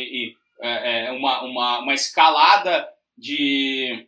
[0.61, 4.07] é, é, uma, uma, uma escalada de,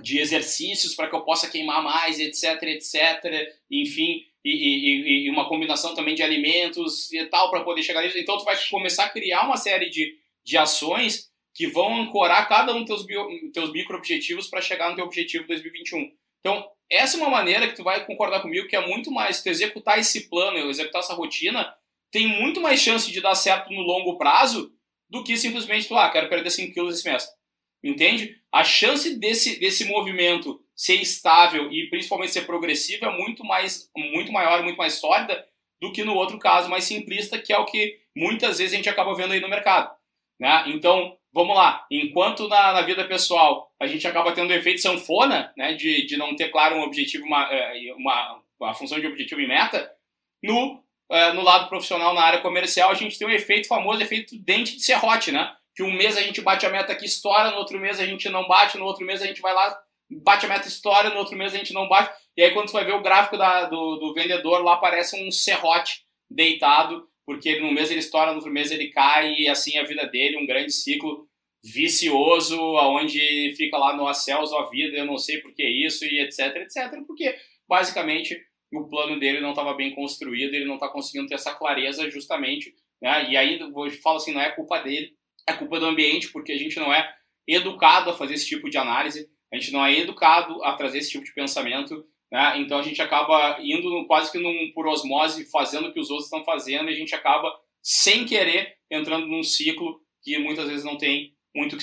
[0.00, 5.48] de exercícios para que eu possa queimar mais, etc, etc, enfim, e, e, e, uma
[5.48, 8.18] combinação também de alimentos e tal para poder chegar nisso.
[8.18, 12.74] Então, tu vai começar a criar uma série de, de ações que vão ancorar cada
[12.74, 16.10] um dos teus, teus micro-objetivos para chegar no teu objetivo 2021.
[16.40, 19.48] Então, essa é uma maneira que tu vai concordar comigo que é muito mais, tu
[19.48, 21.74] executar esse plano, executar essa rotina,
[22.10, 24.72] tem muito mais chance de dar certo no longo prazo
[25.08, 27.26] do que simplesmente tu, ah, quero perder 5 quilos esse mês.
[27.82, 28.36] Entende?
[28.52, 34.32] A chance desse, desse movimento ser estável e principalmente ser progressivo é muito mais muito
[34.32, 35.46] maior, muito mais sólida
[35.80, 38.88] do que no outro caso mais simplista, que é o que muitas vezes a gente
[38.88, 39.94] acaba vendo aí no mercado.
[40.38, 40.64] Né?
[40.68, 45.52] Então, vamos lá, enquanto na, na, vida pessoal a gente acaba tendo o efeito sanfona,
[45.56, 49.40] né, de, de não ter claro um objetivo, uma, é, uma, uma função de objetivo
[49.40, 49.90] e meta,
[50.42, 54.36] no, é, no lado profissional, na área comercial, a gente tem um efeito famoso, efeito
[54.38, 55.54] dente de serrote, né?
[55.74, 58.28] Que um mês a gente bate a meta aqui, estoura, no outro mês a gente
[58.28, 59.74] não bate, no outro mês a gente vai lá,
[60.22, 62.74] bate a meta, estoura, no outro mês a gente não bate, e aí quando você
[62.74, 67.72] vai ver o gráfico da, do, do vendedor, lá aparece um serrote deitado, porque no
[67.72, 70.72] mês ele estoura, no outro mês ele cai, e assim a vida dele, um grande
[70.72, 71.28] ciclo
[71.64, 76.20] vicioso, aonde fica lá no céus a vida, eu não sei por que isso, e
[76.20, 77.36] etc, etc, porque
[77.68, 78.40] basicamente
[78.72, 82.74] o plano dele não estava bem construído, ele não está conseguindo ter essa clareza justamente,
[83.00, 83.30] né?
[83.30, 85.12] e aí eu falo assim, não é culpa dele,
[85.48, 87.14] é culpa do ambiente, porque a gente não é
[87.46, 91.10] educado a fazer esse tipo de análise, a gente não é educado a trazer esse
[91.10, 92.58] tipo de pensamento, né?
[92.58, 96.28] Então a gente acaba indo quase que num, por osmose, fazendo o que os outros
[96.28, 100.96] estão fazendo, e a gente acaba, sem querer, entrando num ciclo que muitas vezes não
[100.96, 101.76] tem muito,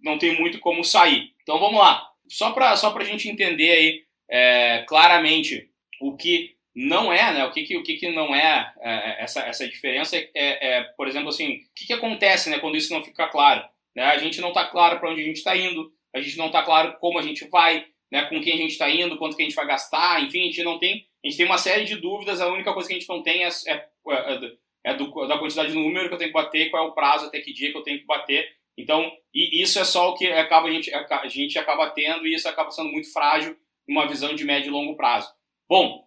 [0.00, 1.34] não tem muito como sair.
[1.42, 2.08] Então vamos lá.
[2.28, 5.68] Só para só a gente entender aí é, claramente
[6.00, 7.44] o que não é, né?
[7.44, 11.08] O que, que, o que, que não é, é essa, essa diferença é, é, por
[11.08, 13.68] exemplo, assim, o que, que acontece né, quando isso não fica claro?
[13.96, 14.04] Né?
[14.04, 16.62] A gente não está claro para onde a gente está indo, a gente não está
[16.62, 19.44] claro como a gente vai, né, com quem a gente está indo, quanto que a
[19.44, 22.40] gente vai gastar, enfim, a gente não tem, a gente tem uma série de dúvidas,
[22.40, 24.52] a única coisa que a gente não tem é, é, é,
[24.84, 27.26] é do, da quantidade de número que eu tenho que bater, qual é o prazo,
[27.26, 28.48] até que dia que eu tenho que bater.
[28.76, 32.34] Então, e isso é só o que acaba, a, gente, a gente acaba tendo e
[32.34, 35.30] isso acaba sendo muito frágil numa visão de médio e longo prazo.
[35.68, 36.04] Bom,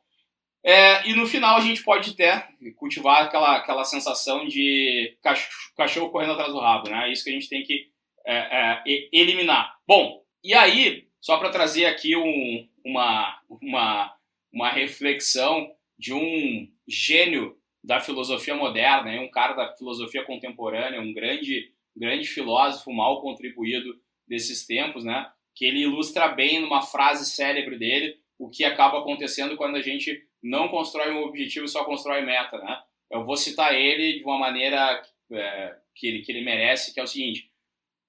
[0.65, 6.09] é, e no final a gente pode até cultivar aquela, aquela sensação de cachorro, cachorro
[6.09, 7.07] correndo atrás do rabo, né?
[7.07, 7.89] É isso que a gente tem que
[8.25, 9.75] é, é, eliminar.
[9.85, 14.13] Bom, e aí só para trazer aqui um, uma, uma,
[14.51, 21.71] uma reflexão de um gênio da filosofia moderna, um cara da filosofia contemporânea, um grande,
[21.95, 25.31] grande filósofo mal contribuído desses tempos, né?
[25.55, 30.27] que ele ilustra bem numa frase célebre dele o que acaba acontecendo quando a gente
[30.41, 32.57] não constrói um objetivo só constrói meta.
[32.57, 32.83] Né?
[33.09, 37.03] eu vou citar ele de uma maneira é, que, ele, que ele merece, que é
[37.03, 37.49] o seguinte: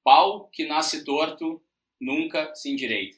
[0.03, 1.63] pau que nasce torto
[2.05, 3.17] nunca se endireita.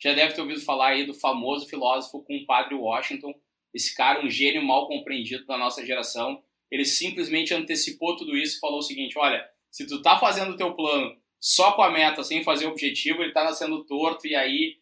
[0.00, 3.34] Já deve ter ouvido falar aí do famoso filósofo compadre Washington,
[3.74, 6.42] esse cara, um gênio mal compreendido da nossa geração.
[6.70, 10.56] Ele simplesmente antecipou tudo isso e falou o seguinte: olha, se tu tá fazendo o
[10.56, 14.34] teu plano só com a meta, sem fazer o objetivo, ele tá nascendo torto e
[14.34, 14.78] aí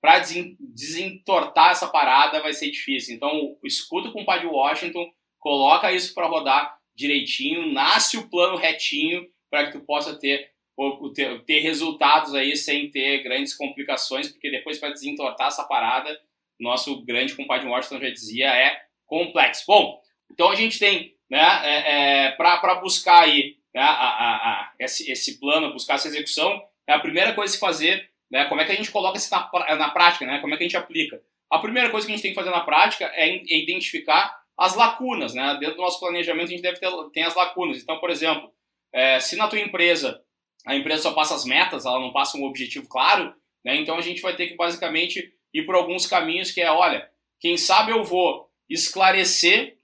[0.00, 3.14] para desentortar essa parada vai ser difícil.
[3.14, 9.66] Então, escuta o de Washington, coloca isso para rodar direitinho, nasce o plano retinho para
[9.66, 10.52] que tu possa ter,
[11.14, 16.18] ter, ter resultados aí sem ter grandes complicações, porque depois para desentortar essa parada,
[16.58, 19.64] nosso grande compadre Washington já dizia, é complexo.
[19.66, 24.72] Bom, então a gente tem, né, é, é, para buscar aí né, a, a, a,
[24.78, 28.44] esse, esse plano, buscar essa execução, é a primeira coisa a fazer né?
[28.46, 30.26] Como é que a gente coloca isso na, na prática?
[30.26, 30.38] Né?
[30.40, 31.20] Como é que a gente aplica?
[31.50, 34.74] A primeira coisa que a gente tem que fazer na prática é, é identificar as
[34.74, 35.34] lacunas.
[35.34, 35.56] Né?
[35.60, 37.82] Dentro do nosso planejamento, a gente deve ter tem as lacunas.
[37.82, 38.52] Então, por exemplo,
[38.92, 40.22] é, se na tua empresa
[40.68, 43.76] a empresa só passa as metas, ela não passa um objetivo claro, né?
[43.76, 47.08] então a gente vai ter que basicamente ir por alguns caminhos que é, olha,
[47.40, 49.78] quem sabe eu vou esclarecer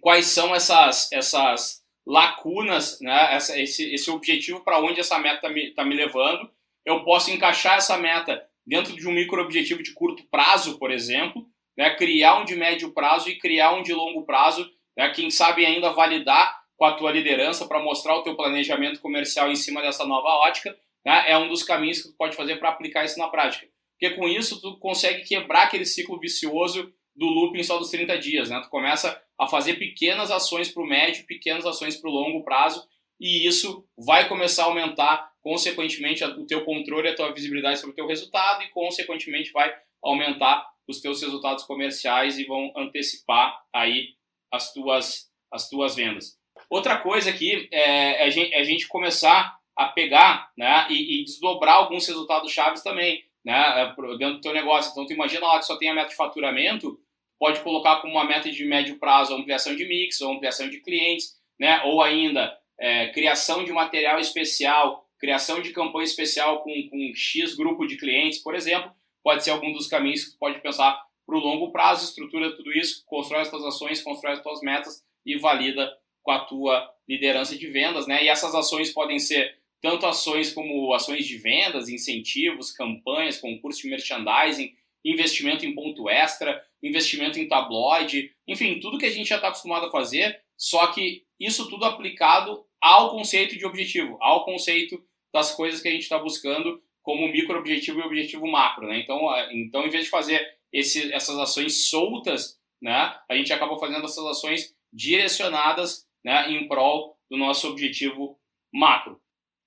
[0.00, 3.34] quais são essas, essas lacunas, né?
[3.34, 6.50] Essa, esse, esse objetivo para onde essa meta está me, tá me levando,
[6.84, 11.46] eu posso encaixar essa meta dentro de um micro objetivo de curto prazo, por exemplo,
[11.76, 15.64] né, criar um de médio prazo e criar um de longo prazo, né, quem sabe
[15.64, 20.06] ainda validar com a tua liderança para mostrar o teu planejamento comercial em cima dessa
[20.06, 23.28] nova ótica, né, é um dos caminhos que tu pode fazer para aplicar isso na
[23.28, 23.66] prática.
[23.98, 28.48] Porque com isso tu consegue quebrar aquele ciclo vicioso do looping só dos 30 dias,
[28.48, 28.60] né?
[28.62, 32.86] Tu começa a fazer pequenas ações para o médio, pequenas ações para o longo prazo,
[33.20, 37.96] e isso vai começar a aumentar consequentemente o teu controle, a tua visibilidade sobre o
[37.96, 44.14] teu resultado e consequentemente vai aumentar os teus resultados comerciais e vão antecipar aí
[44.52, 46.37] as tuas as tuas vendas.
[46.70, 51.20] Outra coisa aqui é, é a, gente, é a gente começar a pegar né, e,
[51.20, 54.90] e desdobrar alguns resultados chaves também né, dentro do teu negócio.
[54.90, 56.98] Então, tu imagina lá que só tem a meta de faturamento,
[57.38, 61.36] pode colocar como uma meta de médio prazo ampliação de mix, ou ampliação de clientes,
[61.58, 67.54] né, ou ainda é, criação de material especial, criação de campanha especial com, com X
[67.54, 68.90] grupo de clientes, por exemplo,
[69.22, 72.72] pode ser algum dos caminhos que tu pode pensar para o longo prazo, estrutura tudo
[72.72, 75.92] isso, constrói as tuas ações, constrói as tuas metas e valida
[76.28, 78.22] com a tua liderança de vendas, né?
[78.22, 83.88] E essas ações podem ser tanto ações como ações de vendas, incentivos, campanhas, concurso de
[83.88, 89.48] merchandising, investimento em ponto extra, investimento em tabloide, enfim, tudo que a gente já está
[89.48, 95.54] acostumado a fazer, só que isso tudo aplicado ao conceito de objetivo, ao conceito das
[95.54, 98.98] coisas que a gente está buscando como micro objetivo e objetivo macro, né?
[98.98, 99.18] Então,
[99.50, 104.26] então em vez de fazer esse, essas ações soltas, né, a gente acaba fazendo essas
[104.26, 108.38] ações direcionadas, né, em prol do nosso objetivo
[108.72, 109.20] macro.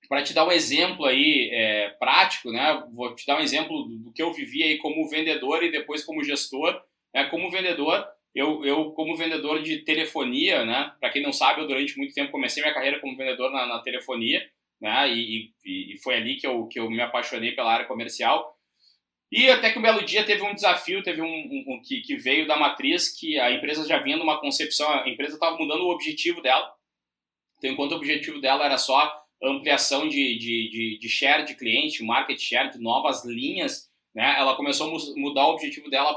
[0.08, 4.12] Para te dar um exemplo aí é, prático, né, vou te dar um exemplo do,
[4.12, 6.80] que eu vivi aí como vendedor e depois como gestor.
[7.14, 11.68] Né, como vendedor, eu, eu como vendedor de telefonia, né, para quem não sabe, eu
[11.68, 14.42] durante muito tempo comecei minha carreira como vendedor na, na telefonia,
[14.80, 18.51] né, e, e, e, foi ali que eu, que eu me apaixonei pela área comercial.
[19.32, 22.16] E até que um belo dia teve um desafio, teve um, um, um que, que,
[22.16, 25.90] veio da matriz, que a empresa já vinha numa concepção, a empresa estava mudando o
[25.90, 26.70] objetivo dela.
[27.56, 29.10] Então, enquanto o objetivo dela era só
[29.42, 34.54] ampliação de, de, de, de share de cliente, market share, de novas linhas, né, ela
[34.54, 36.12] começou a mudar o objetivo dela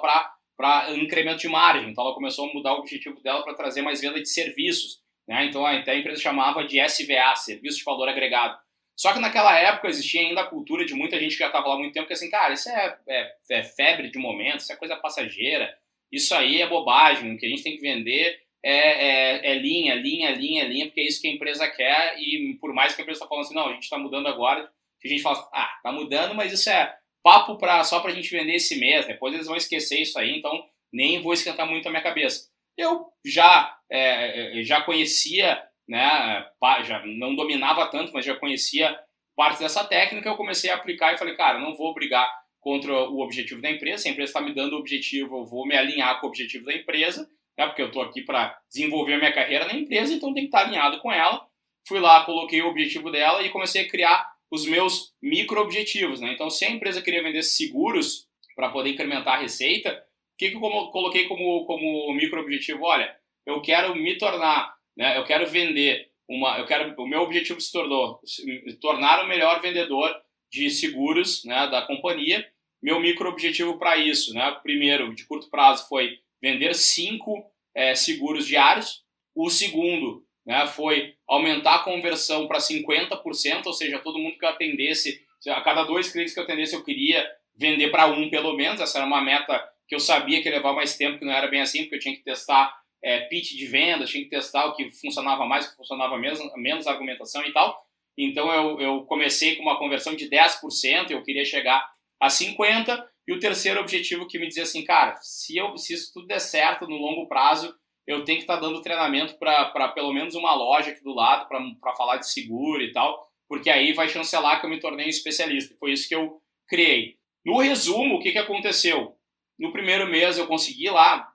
[0.58, 1.91] para incremento de margem.
[1.91, 4.99] Então, ela começou a mudar o objetivo dela para trazer mais venda de serviços.
[5.25, 5.45] Né?
[5.45, 8.58] Então, até a empresa chamava de SVA, Serviço de Valor Agregado.
[8.96, 11.76] Só que naquela época existia ainda a cultura de muita gente que já estava lá
[11.76, 14.76] há muito tempo, que assim, cara, isso é, é, é, febre de momento, isso é
[14.78, 15.78] coisa passageira,
[16.12, 19.96] isso aí é bobagem, o que a gente tem que vender é, é, é linha,
[19.96, 23.04] linha, linha, linha, porque é isso que a empresa quer e por mais que a
[23.04, 24.72] empresa está falando assim, não, a gente está mudando agora,
[25.04, 28.30] a gente fala, ah, tá mudando, mas isso é papo pra, só para a gente
[28.32, 31.92] vender esse mês, depois eles vão esquecer isso aí, então nem vou esquentar muito a
[31.92, 32.50] minha cabeça.
[32.78, 36.45] Eu já, é, é já conhecia, né,
[36.84, 38.97] já não dominava tanto, mas já conhecia
[39.36, 42.30] parte dessa técnica, eu comecei a aplicar e falei, cara, não vou brigar
[42.60, 45.68] contra o objetivo da empresa, se a empresa está me dando o objetivo, eu vou
[45.68, 49.18] me alinhar com o objetivo da empresa, né, porque eu estou aqui para desenvolver a
[49.18, 51.45] minha carreira na empresa, então tem que estar alinhado com ela.
[51.88, 56.20] Fui lá, coloquei o objetivo dela e comecei a criar os meus micro-objetivos.
[56.20, 56.34] Né?
[56.34, 60.55] Então, se a empresa queria vender seguros para poder incrementar a receita, o que, que
[60.55, 62.84] eu coloquei como, como micro-objetivo?
[62.84, 67.62] Olha, eu quero me tornar, né, eu quero vender uma, eu quero, o meu objetivo
[67.62, 70.16] se tornou se tornar o melhor vendedor
[70.52, 72.48] de seguros né, da companhia.
[72.82, 79.04] Meu micro-objetivo para isso, né, primeiro, de curto prazo, foi vender cinco é, seguros diários.
[79.36, 84.50] O segundo né, foi aumentar a conversão para 50%, ou seja, todo mundo que eu
[84.50, 88.82] atendesse, a cada dois clientes que eu atendesse, eu queria vender para um pelo menos.
[88.82, 91.48] Essa era uma meta que eu sabia que ia levar mais tempo, que não era
[91.48, 92.74] bem assim, porque eu tinha que testar
[93.04, 96.39] é, pitch de venda, tinha que testar o que funcionava mais, o que funcionava menos,
[96.56, 97.86] menos argumentação e tal.
[98.18, 101.89] Então eu, eu comecei com uma conversão de 10%, eu queria chegar
[102.20, 106.14] a 50%, e o terceiro objetivo que me dizia assim, cara, se, eu, se isso
[106.14, 107.76] tudo der certo no longo prazo,
[108.06, 111.48] eu tenho que estar tá dando treinamento para pelo menos uma loja aqui do lado,
[111.48, 115.10] para falar de seguro e tal, porque aí vai chancelar que eu me tornei um
[115.10, 115.76] especialista.
[115.80, 117.16] Foi isso que eu criei.
[117.43, 119.16] No resumo, o que, que aconteceu?
[119.58, 121.32] No primeiro mês eu consegui lá,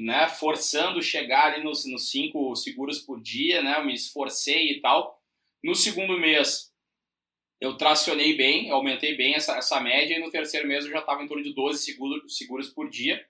[0.00, 4.80] né, forçando chegar ali nos, nos cinco seguros por dia, né, eu me esforcei e
[4.80, 5.20] tal.
[5.62, 6.72] No segundo mês
[7.60, 11.22] eu tracionei bem, aumentei bem essa, essa média, e no terceiro mês eu já estava
[11.22, 13.24] em torno de 12 seguros, seguros por dia.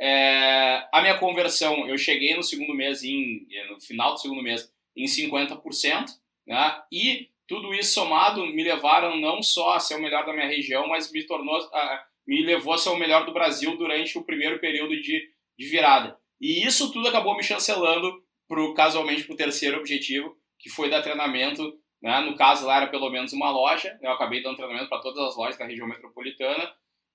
[0.00, 4.70] É, a minha conversão, eu cheguei no segundo mês, em, no final do segundo mês,
[4.96, 6.06] em 50%,
[6.46, 6.82] né?
[6.90, 10.88] E tudo isso somado me levaram não só a ser o melhor da minha região,
[10.88, 14.58] mas me tornou, uh, me levou a ser o melhor do Brasil durante o primeiro
[14.58, 16.18] período de, de virada.
[16.40, 21.02] E isso tudo acabou me chancelando pro, casualmente para o terceiro objetivo, que foi dar
[21.02, 21.78] treinamento.
[22.02, 22.20] Né?
[22.20, 23.98] No caso, lá era pelo menos uma loja.
[24.02, 26.72] Eu acabei dando treinamento para todas as lojas da região metropolitana.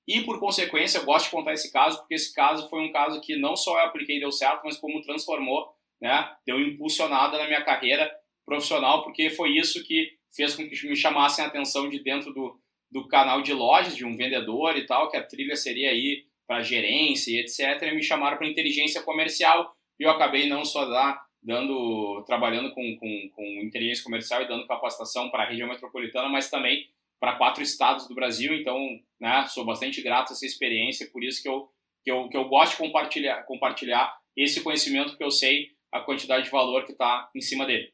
[0.07, 3.21] E, por consequência, eu gosto de contar esse caso, porque esse caso foi um caso
[3.21, 5.69] que não só eu apliquei e deu certo, mas como transformou,
[6.01, 6.35] né?
[6.45, 8.11] deu impulsionada na minha carreira
[8.43, 12.59] profissional, porque foi isso que fez com que me chamassem a atenção de dentro do,
[12.89, 16.61] do canal de lojas, de um vendedor e tal, que a trilha seria aí para
[16.61, 17.81] gerência e etc.
[17.83, 22.97] E me chamaram para inteligência comercial e eu acabei não só lá dando, trabalhando com,
[22.97, 26.87] com, com inteligência comercial e dando capacitação para a região metropolitana, mas também
[27.19, 28.53] para quatro estados do Brasil.
[28.53, 28.77] Então,
[29.19, 31.69] né, sou bastante grato a essa experiência, por isso que eu,
[32.03, 36.45] que eu, que eu gosto de compartilhar, compartilhar esse conhecimento, que eu sei a quantidade
[36.45, 37.91] de valor que está em cima dele.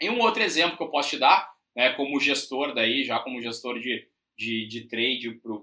[0.00, 3.42] E um outro exemplo que eu posso te dar, né, como gestor daí, já como
[3.42, 5.54] gestor de, de, de trade para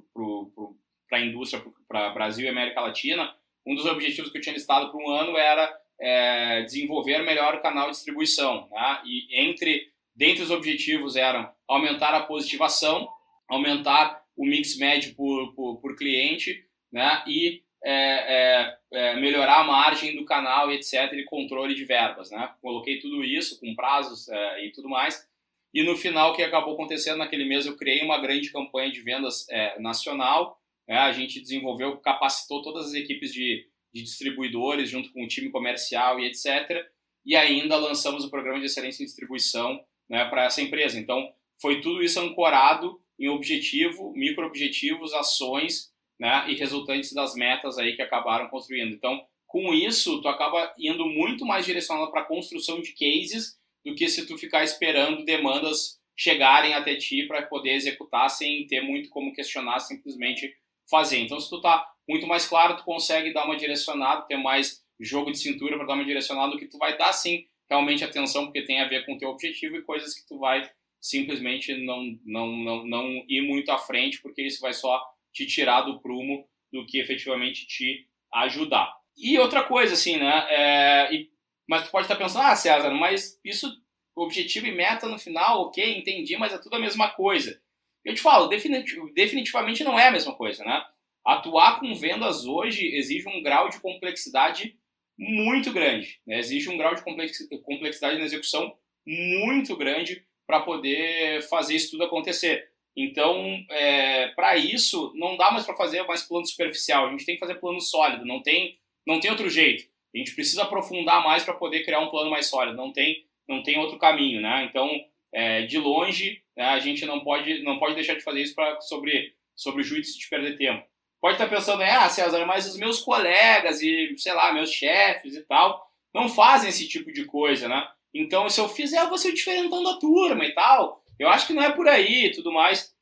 [1.16, 3.34] a indústria, para Brasil e América Latina,
[3.66, 7.62] um dos objetivos que eu tinha listado para um ano era é, desenvolver melhor o
[7.62, 8.68] canal de distribuição.
[8.72, 9.02] Né?
[9.06, 13.08] E entre, dentre os objetivos eram aumentar a positivação,
[13.48, 17.24] aumentar o mix médio por, por, por cliente né?
[17.28, 22.32] e é, é, é, melhorar a margem do canal, etc., e controle de verbas.
[22.32, 22.52] Né?
[22.62, 25.28] Coloquei tudo isso com prazos é, e tudo mais.
[25.74, 29.02] E no final, o que acabou acontecendo naquele mês, eu criei uma grande campanha de
[29.02, 30.57] vendas é, nacional.
[30.88, 30.98] Né?
[30.98, 36.20] A gente desenvolveu, capacitou todas as equipes de, de distribuidores, junto com o time comercial
[36.20, 36.86] e etc.
[37.26, 40.98] E ainda lançamos o programa de excelência em distribuição né, para essa empresa.
[41.00, 41.32] Então,
[41.62, 48.02] foi tudo isso ancorado em objetivo, micro-objetivos, ações né, e resultantes das metas aí que
[48.02, 48.94] acabaram construindo.
[48.94, 53.96] Então, com isso, tu acaba indo muito mais direcionado para a construção de cases do
[53.96, 59.10] que se tu ficar esperando demandas chegarem até ti para poder executar sem ter muito
[59.10, 60.54] como questionar, simplesmente
[60.90, 61.20] fazer.
[61.20, 65.32] Então, se tu tá muito mais claro, tu consegue dar uma direcionada, ter mais jogo
[65.32, 68.64] de cintura para dar uma direcionada do que tu vai dar sim realmente atenção porque
[68.64, 70.68] tem a ver com o teu objetivo e coisas que tu vai
[71.00, 75.00] simplesmente não não não não ir muito à frente porque isso vai só
[75.32, 78.94] te tirar do prumo do que efetivamente te ajudar.
[79.16, 80.46] E outra coisa, assim, né?
[80.50, 81.30] É, e,
[81.68, 83.70] mas tu pode estar pensando, ah, César, mas isso,
[84.16, 87.62] objetivo e meta no final, ok, entendi, mas é tudo a mesma coisa.
[88.08, 90.82] Eu te falo, definitivamente não é a mesma coisa, né?
[91.26, 94.78] Atuar com vendas hoje exige um grau de complexidade
[95.20, 96.40] muito grande, né?
[96.40, 98.74] exige um grau de complexidade na execução
[99.06, 102.70] muito grande para poder fazer isso tudo acontecer.
[102.96, 107.08] Então, é, para isso, não dá mais para fazer mais plano superficial.
[107.08, 108.26] A gente tem que fazer plano sólido.
[108.26, 109.84] Não tem, não tem outro jeito.
[110.16, 112.78] A gente precisa aprofundar mais para poder criar um plano mais sólido.
[112.78, 114.66] Não tem, não tem outro caminho, né?
[114.70, 114.90] Então,
[115.34, 118.80] é, de longe, né, a gente não pode, não pode deixar de fazer isso para
[118.82, 120.86] sobre, sobre o juízo de perder tempo.
[121.20, 125.44] Pode estar pensando, ah, César, mas os meus colegas e, sei lá, meus chefes e
[125.44, 127.88] tal, não fazem esse tipo de coisa, né?
[128.14, 131.04] Então, se eu fizer, eu vou ser o diferentão da turma e tal.
[131.20, 132.96] Eu acho que não é por aí e tudo mais.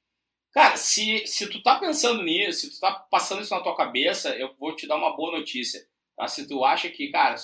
[0.51, 4.35] Cara, se, se tu tá pensando nisso, se tu tá passando isso na tua cabeça,
[4.37, 5.85] eu vou te dar uma boa notícia.
[6.15, 6.27] Tá?
[6.27, 7.35] Se tu acha que, cara,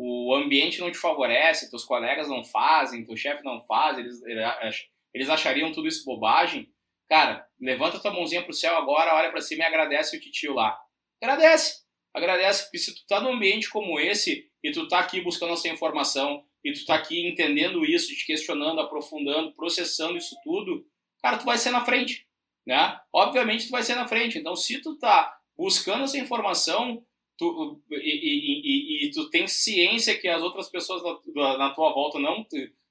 [0.00, 4.22] o ambiente não te favorece, teus colegas não fazem, teu chefe não faz, eles,
[5.12, 6.72] eles achariam tudo isso bobagem,
[7.08, 10.78] cara, levanta tua mãozinha pro céu agora, olha para cima e agradece o titio lá.
[11.20, 11.82] Agradece,
[12.14, 15.68] agradece, porque se tu tá num ambiente como esse e tu tá aqui buscando essa
[15.68, 20.86] informação, e tu tá aqui entendendo isso, te questionando, aprofundando, processando isso tudo,
[21.22, 22.26] cara, tu vai ser na frente,
[22.66, 22.98] né?
[23.12, 24.38] Obviamente tu vai ser na frente.
[24.38, 27.04] Então, se tu tá buscando essa informação,
[27.38, 31.02] tu, e, e, e, e, tu tem ciência que as outras pessoas
[31.34, 32.44] na, na tua volta não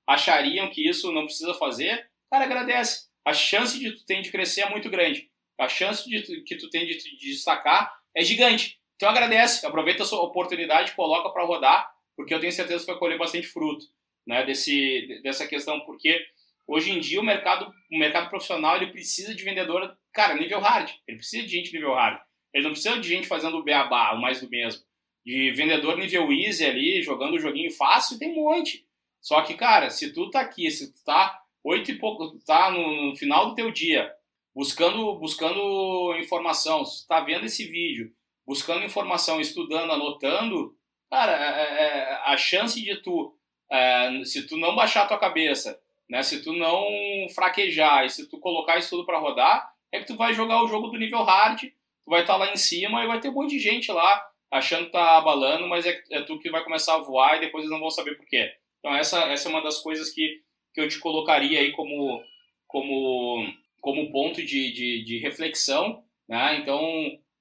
[0.07, 3.07] achariam que isso não precisa fazer, cara, agradece.
[3.25, 5.29] A chance de tu tem de crescer é muito grande.
[5.59, 8.79] A chance de tu, que tu tem de, de destacar é gigante.
[8.95, 12.99] Então agradece, aproveita a sua oportunidade, coloca para rodar, porque eu tenho certeza que vai
[12.99, 13.85] colher bastante fruto,
[14.25, 16.25] né, desse, dessa questão, porque
[16.65, 20.89] hoje em dia o mercado, o mercado profissional ele precisa de vendedor, cara, nível hard.
[21.07, 22.19] Ele precisa de gente nível hard.
[22.53, 24.83] Ele não precisa de gente fazendo o beabá, o mais do mesmo.
[25.25, 28.85] De vendedor nível easy ali, jogando o joguinho fácil, tem um monte.
[29.21, 33.07] Só que, cara, se tu tá aqui, se tu tá oito e pouco, tá no,
[33.07, 34.09] no, final do teu dia,
[34.55, 38.13] buscando, buscando informação, se tu tá vendo esse vídeo,
[38.45, 40.73] buscando informação, estudando, anotando,
[41.09, 43.37] cara, é, é, é a chance de tu,
[43.69, 45.77] é, se tu não baixar a tua cabeça,
[46.09, 46.87] né, se tu não
[47.35, 50.67] fraquejar e se tu colocar isso tudo para rodar, é que tu vai jogar o
[50.67, 51.63] jogo do nível hard
[52.07, 54.25] tu vai estar tá lá em cima e vai ter um monte de gente lá
[54.49, 57.63] achando que tá abalando, mas é, é tu que vai começar a voar e depois
[57.63, 58.49] eles não vão saber por quê.
[58.79, 60.41] Então essa, essa é uma das coisas que,
[60.73, 62.23] que eu te colocaria aí como,
[62.65, 63.45] como,
[63.81, 66.59] como ponto de, de, de reflexão, né?
[66.61, 66.81] Então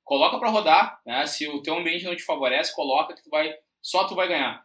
[0.03, 1.25] coloca para rodar, né?
[1.27, 4.65] Se o teu ambiente não te favorece, coloca que tu vai, só tu vai ganhar.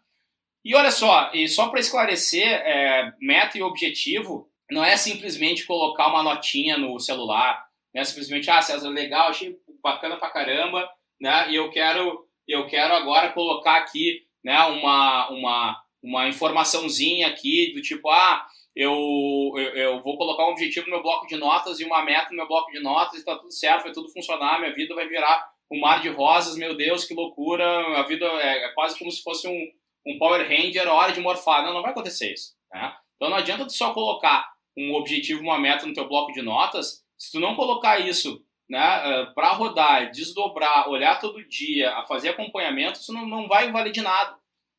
[0.65, 6.07] E olha só, e só para esclarecer, é, meta e objetivo não é simplesmente colocar
[6.07, 8.03] uma notinha no celular, né?
[8.03, 11.49] Simplesmente, ah, César, legal, achei bacana pra caramba, né?
[11.51, 17.82] E eu quero, eu quero agora colocar aqui, né, uma, uma, uma informaçãozinha aqui do
[17.82, 21.84] tipo, ah, eu, eu, eu, vou colocar um objetivo no meu bloco de notas e
[21.84, 24.73] uma meta no meu bloco de notas e tá tudo certo, vai tudo funcionar, minha
[24.73, 27.65] vida vai virar um mar de rosas, meu Deus, que loucura,
[27.97, 29.67] a vida é, é quase como se fosse um,
[30.05, 31.63] um Power Ranger, hora de morfar.
[31.63, 32.53] Não, não vai acontecer isso.
[32.73, 32.93] Né?
[33.15, 37.05] Então não adianta tu só colocar um objetivo, uma meta no teu bloco de notas,
[37.17, 42.30] se tu não colocar isso né, eh, para rodar, desdobrar, olhar todo dia, a fazer
[42.30, 44.34] acompanhamento, isso não, não vai valer de nada.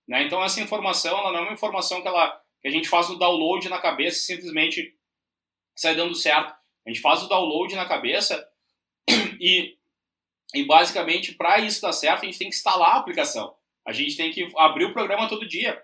[0.08, 0.22] Né?
[0.22, 3.18] Então, essa informação ela não é uma informação que, ela, que a gente faz o
[3.18, 4.96] download na cabeça e simplesmente
[5.76, 6.54] sai dando certo.
[6.86, 8.48] A gente faz o download na cabeça
[9.38, 9.76] e,
[10.54, 13.54] e basicamente, para isso dar certo, a gente tem que instalar a aplicação.
[13.86, 15.82] A gente tem que abrir o programa todo dia.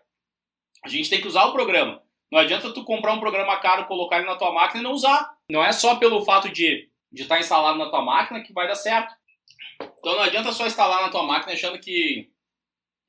[0.83, 2.03] A gente tem que usar o programa.
[2.33, 5.31] Não adianta tu comprar um programa caro, colocar ele na tua máquina e não usar.
[5.51, 8.67] Não é só pelo fato de de estar tá instalado na tua máquina que vai
[8.67, 9.15] dar certo.
[9.81, 12.31] Então não adianta só instalar na tua máquina achando que,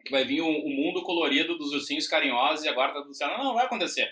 [0.05, 3.37] que vai vir o, mundo colorido dos ursinhos carinhosos e agora tá tudo certo.
[3.37, 4.09] Não, não vai acontecer.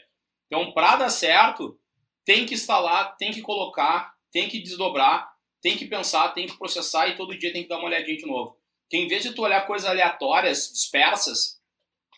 [0.48, 1.80] Então, para dar certo,
[2.26, 5.30] tem que instalar, tem que colocar, tem que desdobrar,
[5.62, 8.26] tem que pensar, tem que processar e todo dia tem que dar uma olhadinha de
[8.26, 8.58] novo.
[8.90, 11.62] Que em vez de tu olhar coisas aleatórias, dispersas,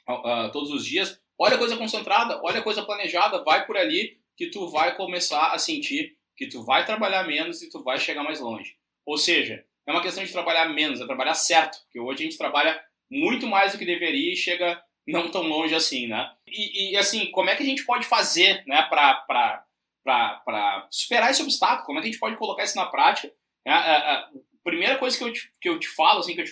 [0.07, 4.67] uh, todos os dias, olha coisa concentrada, olha coisa planejada, vai por ali que tu
[4.70, 8.77] vai começar a sentir que tu vai trabalhar menos e tu vai chegar mais longe.
[9.05, 12.37] Ou seja, é uma questão de trabalhar menos, é trabalhar certo, porque hoje a gente
[12.37, 12.81] trabalha
[13.11, 16.31] muito mais do que deveria e chega não tão longe assim, né?
[16.47, 19.67] E, e assim, como é que a gente pode fazer, né, para
[20.89, 21.85] superar esse obstáculo?
[21.85, 23.33] Como é que a gente pode colocar isso na prática?
[23.65, 24.29] É, a, é, a,
[24.63, 26.51] primeira coisa que eu te, que eu te falo, assim, que eu te,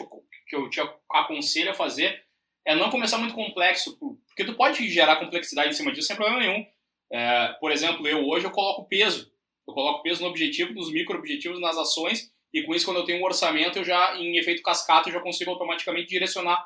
[0.49, 2.25] que eu te aconselho a fazer
[2.65, 6.41] é não começar muito complexo, porque tu pode gerar complexidade em cima disso sem problema
[6.41, 6.65] nenhum.
[7.09, 9.31] É, por exemplo, eu hoje eu coloco peso
[9.67, 13.21] eu coloco peso no objetivo, nos micro-objetivos, nas ações, e com isso, quando eu tenho
[13.21, 16.65] um orçamento, eu já, em efeito cascata, eu já consigo automaticamente direcionar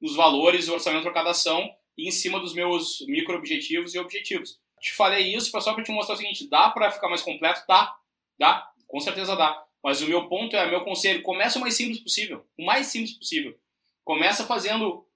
[0.00, 1.66] os valores, o orçamento para cada ação,
[1.96, 4.60] em cima dos meus micro-objetivos e objetivos.
[4.78, 7.62] Te falei isso só para te mostrar o seguinte, dá para ficar mais completo?
[7.66, 7.96] Dá,
[8.38, 9.64] dá, com certeza dá.
[9.82, 13.16] Mas o meu ponto é, meu conselho, começa o mais simples possível, o mais simples
[13.16, 13.58] possível.
[14.04, 15.06] Começa fazendo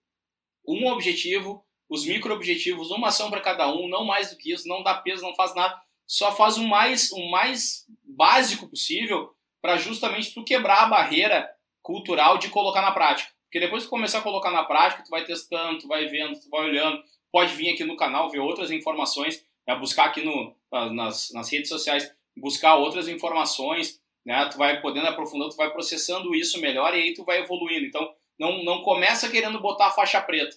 [0.66, 4.82] um objetivo, os micro-objetivos, uma ação para cada um, não mais do que isso, não
[4.82, 5.80] dá peso, não faz nada
[6.10, 9.30] só faz o mais, o mais básico possível
[9.62, 11.48] para justamente tu quebrar a barreira
[11.80, 13.30] cultural de colocar na prática.
[13.44, 16.50] Porque depois que começar a colocar na prática, tu vai testando, tu vai vendo, tu
[16.50, 17.00] vai olhando,
[17.30, 20.52] pode vir aqui no canal ver outras informações, né, buscar aqui no,
[20.92, 26.34] nas, nas redes sociais, buscar outras informações, né, tu vai podendo aprofundando, tu vai processando
[26.34, 27.86] isso melhor e aí tu vai evoluindo.
[27.86, 30.56] Então, não, não começa querendo botar a faixa preta.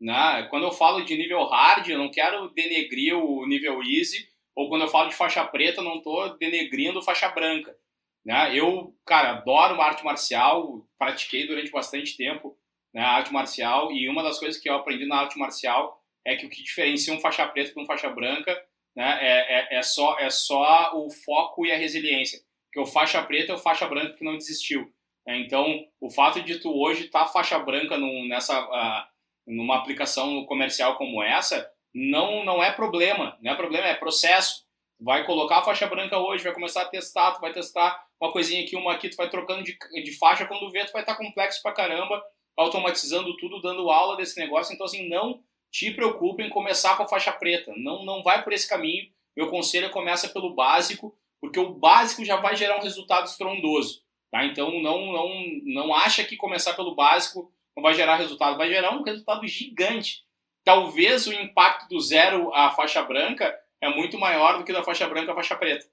[0.00, 0.46] Né?
[0.48, 4.82] Quando eu falo de nível hard, eu não quero denegrir o nível easy, ou quando
[4.82, 7.76] eu falo de faixa preta, não estou denegrindo faixa branca.
[8.24, 8.56] Né?
[8.56, 12.56] Eu, cara, adoro arte marcial, pratiquei durante bastante tempo
[12.94, 16.46] né, arte marcial, e uma das coisas que eu aprendi na arte marcial é que
[16.46, 18.52] o que diferencia um faixa preta de um faixa branca
[18.94, 22.40] né, é, é, é, só, é só o foco e a resiliência.
[22.72, 24.92] Que o faixa preta é o faixa branca que não desistiu.
[25.26, 25.38] Né?
[25.38, 29.06] Então, o fato de tu hoje estar tá faixa branca num, nessa, uh,
[29.46, 34.64] numa aplicação comercial como essa, não, não é problema, não é problema, é processo.
[35.00, 38.62] Vai colocar a faixa branca hoje, vai começar a testar, tu vai testar, uma coisinha
[38.62, 41.18] aqui, uma aqui, tu vai trocando de, de faixa, quando vê, tu vai estar tá
[41.18, 42.22] complexo pra caramba,
[42.56, 47.08] automatizando tudo, dando aula desse negócio, então assim, não te preocupe em começar com a
[47.08, 51.58] faixa preta, não, não vai por esse caminho, meu conselho é começa pelo básico, porque
[51.58, 54.44] o básico já vai gerar um resultado estrondoso, tá?
[54.44, 55.30] Então não, não,
[55.64, 60.22] não acha que começar pelo básico não vai gerar resultado, vai gerar um resultado gigante.
[60.64, 65.08] Talvez o impacto do zero à faixa branca é muito maior do que da faixa
[65.08, 65.86] branca à faixa preta.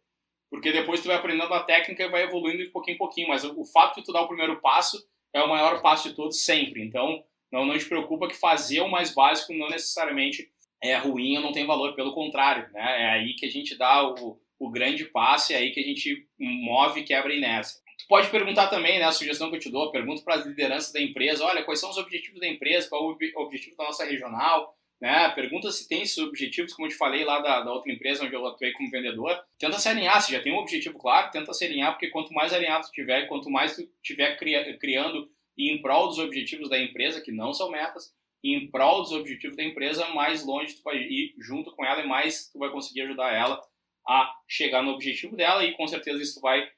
[0.49, 3.43] Porque depois tu vai aprendendo a técnica e vai evoluindo de pouquinho em pouquinho, mas
[3.43, 4.97] o fato de tu dar o primeiro passo
[5.33, 6.83] é o maior passo de todos sempre.
[6.83, 10.49] Então, não, não te preocupa que fazer o mais básico não necessariamente
[10.81, 13.03] é ruim ou não tem valor, pelo contrário, né?
[13.03, 16.27] É aí que a gente dá o, o grande passo, é aí que a gente
[16.39, 17.79] move, quebra e nessa.
[17.99, 20.93] Tu pode perguntar também, né, a sugestão que eu te dou, pergunta para as lideranças
[20.93, 24.73] da empresa, olha, quais são os objetivos da empresa, qual o objetivo da nossa regional,
[25.01, 25.29] né?
[25.29, 28.33] Pergunta se tem esses objetivos, como eu te falei lá da, da outra empresa onde
[28.33, 29.41] eu atuei como vendedor.
[29.57, 32.53] Tenta se alinhar, se já tem um objetivo claro, tenta se alinhar, porque quanto mais
[32.53, 37.31] alinhado tu tiver, quanto mais tu tiver criando em prol dos objetivos da empresa, que
[37.31, 41.73] não são metas, em prol dos objetivos da empresa, mais longe tu vai ir junto
[41.75, 43.61] com ela e mais tu vai conseguir ajudar ela
[44.07, 46.69] a chegar no objetivo dela e com certeza isso vai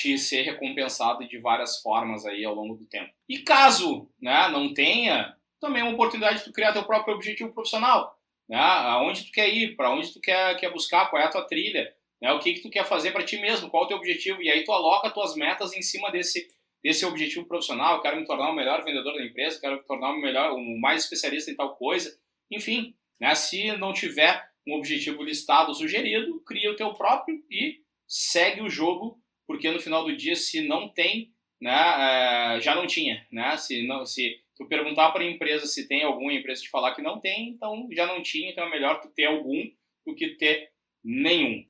[0.00, 3.12] te ser recompensado de várias formas aí ao longo do tempo.
[3.28, 7.52] E caso né, não tenha, também é uma oportunidade de tu criar teu próprio objetivo
[7.52, 8.18] profissional.
[8.48, 8.56] Né?
[8.58, 11.94] Aonde tu quer ir, para onde tu quer, quer buscar, qual é a tua trilha,
[12.20, 12.32] né?
[12.32, 14.50] o que, que tu quer fazer para ti mesmo, qual é o teu objetivo, e
[14.50, 16.48] aí tu aloca tuas metas em cima desse,
[16.82, 20.12] desse objetivo profissional, eu quero me tornar o melhor vendedor da empresa, quero me tornar
[20.12, 22.18] o melhor, o mais especialista em tal coisa,
[22.50, 23.34] enfim, né?
[23.34, 29.19] se não tiver um objetivo listado, sugerido, cria o teu próprio e segue o jogo,
[29.50, 33.56] porque no final do dia, se não tem, né, é, já não tinha, né?
[33.56, 37.02] Se não, se tu perguntar para a empresa se tem alguma empresa te falar que
[37.02, 39.68] não tem, então já não tinha, então é melhor tu ter algum
[40.06, 40.70] do que ter
[41.02, 41.64] nenhum.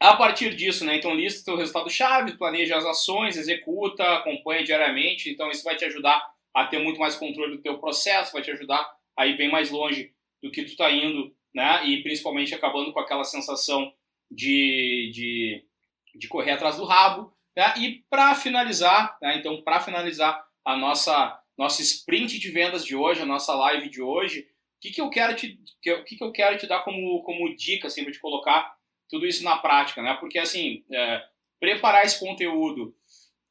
[0.00, 5.28] A partir disso, né, então lista teu resultado chave, planeja as ações, executa, acompanha diariamente,
[5.28, 8.50] então isso vai te ajudar a ter muito mais controle do teu processo, vai te
[8.52, 12.90] ajudar a ir bem mais longe do que tu está indo, né, e principalmente acabando
[12.90, 13.92] com aquela sensação
[14.30, 15.67] de, de,
[16.18, 21.38] de correr atrás do rabo, né, e para finalizar, né, então para finalizar a nossa
[21.58, 24.48] nosso sprint de vendas de hoje, a nossa live de hoje,
[24.78, 25.58] o que, que eu quero te,
[25.88, 28.76] o que, que eu quero te dar como, como dica, assim, para te colocar
[29.08, 30.16] tudo isso na prática, né?
[30.20, 31.24] Porque, assim, é,
[31.58, 32.94] preparar esse conteúdo,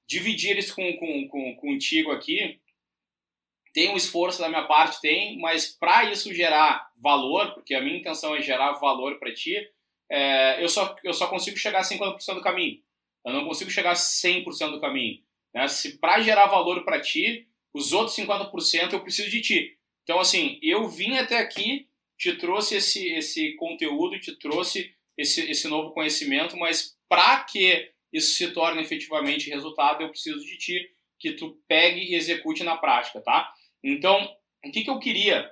[0.07, 2.61] dividir isso com, com, com, contigo aqui,
[3.73, 7.97] tem um esforço da minha parte, tem, mas para isso gerar valor, porque a minha
[7.97, 9.69] intenção é gerar valor para ti,
[10.09, 12.81] é, eu, só, eu só consigo chegar a 50% do caminho.
[13.25, 15.21] Eu não consigo chegar a 100% do caminho.
[15.53, 15.67] Né?
[15.67, 19.77] Se para gerar valor para ti, os outros 50% eu preciso de ti.
[20.03, 21.87] Então, assim, eu vim até aqui,
[22.17, 28.35] te trouxe esse, esse conteúdo, te trouxe esse, esse novo conhecimento, mas para que isso
[28.35, 30.89] se torne efetivamente resultado, eu preciso de ti,
[31.19, 33.51] que tu pegue e execute na prática, tá?
[33.83, 34.33] Então,
[34.63, 35.51] o que, que eu queria?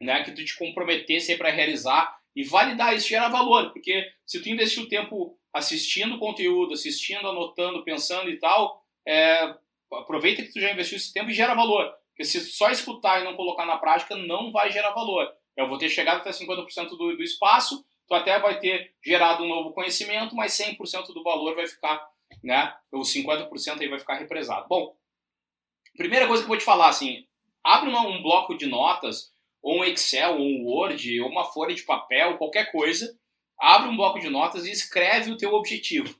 [0.00, 4.48] Né, que tu te comprometesse para realizar e validar isso, gera valor, porque se tu
[4.48, 9.54] investir o tempo assistindo conteúdo, assistindo, anotando, pensando e tal, é,
[9.92, 11.92] aproveita que tu já investiu esse tempo e gera valor.
[12.10, 15.28] Porque se só escutar e não colocar na prática, não vai gerar valor.
[15.56, 19.48] Eu vou ter chegado até 50% do, do espaço, tu até vai ter gerado um
[19.48, 22.08] novo conhecimento, mas 100% do valor vai ficar,
[22.42, 22.74] né?
[22.92, 24.68] Os 50% aí vai ficar represado.
[24.68, 24.96] Bom,
[25.96, 27.26] primeira coisa que eu vou te falar, assim,
[27.64, 31.82] abre um bloco de notas, ou um Excel, ou um Word, ou uma folha de
[31.82, 33.14] papel, qualquer coisa,
[33.58, 36.14] abre um bloco de notas e escreve o teu objetivo.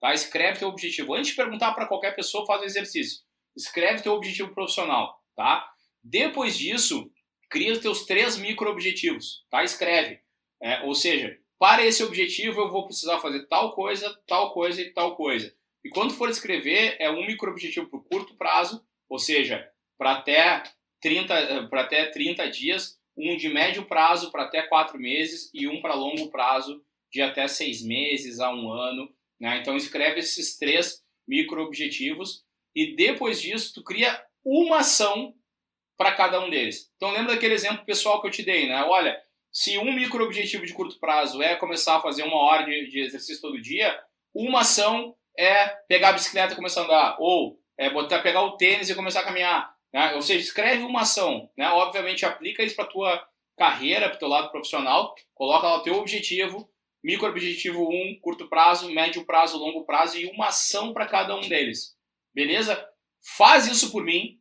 [0.00, 0.14] Tá?
[0.14, 1.14] Escreve teu objetivo.
[1.14, 3.20] Antes de perguntar para qualquer pessoa, faz o exercício.
[3.56, 5.66] Escreve teu objetivo profissional, tá?
[6.02, 7.10] Depois disso,
[7.48, 9.64] cria os teus três micro-objetivos, tá?
[9.64, 10.20] Escreve.
[10.62, 14.92] É, ou seja, para esse objetivo eu vou precisar fazer tal coisa, tal coisa e
[14.92, 15.54] tal coisa.
[15.84, 19.66] E quando for escrever, é um micro-objetivo para o curto prazo, ou seja,
[19.96, 20.62] para até
[21.00, 25.80] 30, para até 30 dias, um de médio prazo para até 4 meses e um
[25.80, 29.08] para longo prazo de até 6 meses a um ano
[29.40, 29.58] né?
[29.58, 32.44] Então escreve esses três micro-objetivos
[32.74, 35.34] e depois disso tu cria uma ação
[35.96, 36.90] para cada um deles.
[36.96, 38.82] Então lembra daquele exemplo pessoal que eu te dei, né?
[38.84, 39.18] Olha,
[39.50, 43.40] se um micro-objetivo de curto prazo é começar a fazer uma hora de, de, exercício
[43.40, 43.98] todo dia,
[44.34, 48.56] uma ação é pegar a bicicleta e começar a andar, ou é botar, pegar o
[48.56, 49.74] tênis e começar a caminhar.
[49.92, 50.14] Né?
[50.14, 51.50] Ou seja, escreve uma ação.
[51.56, 51.68] Né?
[51.68, 55.94] Obviamente aplica isso para tua carreira, para o teu lado profissional, coloca lá o teu
[55.96, 56.68] objetivo,
[57.02, 61.48] Micro objetivo 1, curto prazo, médio prazo, longo prazo e uma ação para cada um
[61.48, 61.96] deles.
[62.34, 62.84] Beleza?
[63.36, 64.40] Faz isso por mim,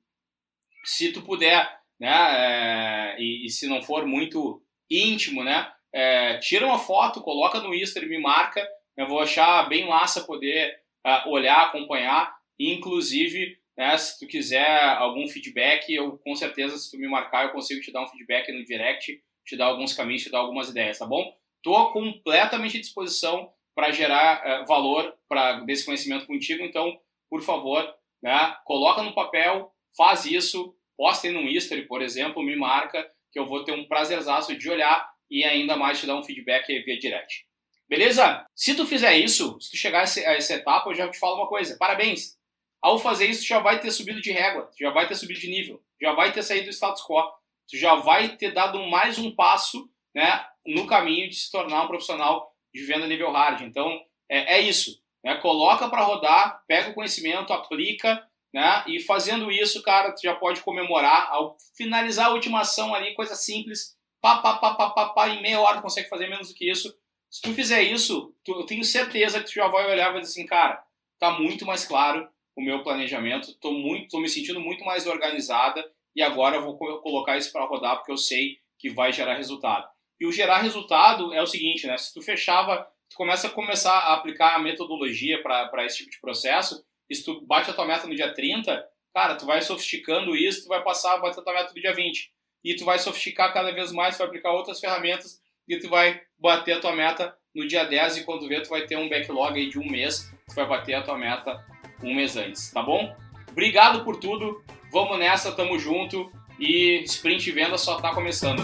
[0.84, 2.10] se tu puder, né?
[2.10, 5.72] É, e, e, se não for muito íntimo, né?
[5.94, 8.68] É, tira uma foto, coloca no Insta e me marca.
[8.98, 10.76] Eu vou achar bem massa poder
[11.06, 16.98] uh, olhar, acompanhar, inclusive, né, se tu quiser algum feedback, eu com certeza, se tu
[16.98, 20.32] me marcar, eu consigo te dar um feedback no direct, te dar alguns caminhos, te
[20.32, 21.36] dar algumas ideias, tá bom?
[21.58, 26.98] Estou completamente à disposição para gerar uh, valor para desse conhecimento contigo, então,
[27.30, 32.56] por favor, né, coloca no papel, faz isso, posta aí no history, por exemplo, me
[32.56, 36.24] marca, que eu vou ter um prazerzaço de olhar e ainda mais te dar um
[36.24, 37.46] feedback via direct.
[37.88, 38.46] Beleza?
[38.56, 41.48] Se tu fizer isso, se tu chegar a essa etapa, eu já te falo uma
[41.48, 41.78] coisa.
[41.78, 42.38] Parabéns!
[42.86, 45.82] Ao fazer isso, já vai ter subido de régua, já vai ter subido de nível,
[46.00, 47.20] já vai ter saído do status quo,
[47.68, 51.88] tu já vai ter dado mais um passo né, no caminho de se tornar um
[51.88, 53.62] profissional de venda nível hard.
[53.62, 55.02] Então, é, é isso.
[55.24, 55.34] Né?
[55.38, 58.24] Coloca para rodar, pega o conhecimento, aplica,
[58.54, 58.84] né?
[58.86, 63.34] E fazendo isso, cara, tu já pode comemorar ao finalizar a última ação ali, coisa
[63.34, 66.54] simples, pá, pá, pá, pá, pá, pá, em meia hora tu consegue fazer menos do
[66.54, 66.96] que isso.
[67.32, 70.22] Se tu fizer isso, tu, eu tenho certeza que tu já vai olhar e vai
[70.22, 70.86] dizer assim, cara,
[71.18, 75.84] tá muito mais claro o meu planejamento, tô muito, tô me sentindo muito mais organizada
[76.16, 79.88] e agora vou colocar isso para rodar porque eu sei que vai gerar resultado.
[80.20, 81.98] E o gerar resultado é o seguinte, né?
[81.98, 86.22] Se tu fechava, tu começa a começar a aplicar a metodologia para esse tipo de
[86.22, 90.36] processo, e se tu bate a tua meta no dia 30, cara, tu vai sofisticando
[90.36, 92.32] isso, tu vai passar a bater a tua meta no dia 20.
[92.64, 96.22] E tu vai sofisticar cada vez mais, tu vai aplicar outras ferramentas e tu vai
[96.40, 99.58] bater a tua meta no dia 10 e quando vê tu vai ter um backlog
[99.58, 101.64] aí de um mês, tu vai bater a tua meta
[102.06, 103.16] um mês antes, tá bom?
[103.52, 108.64] Obrigado por tudo, vamos nessa, tamo junto e Sprint Venda só tá começando.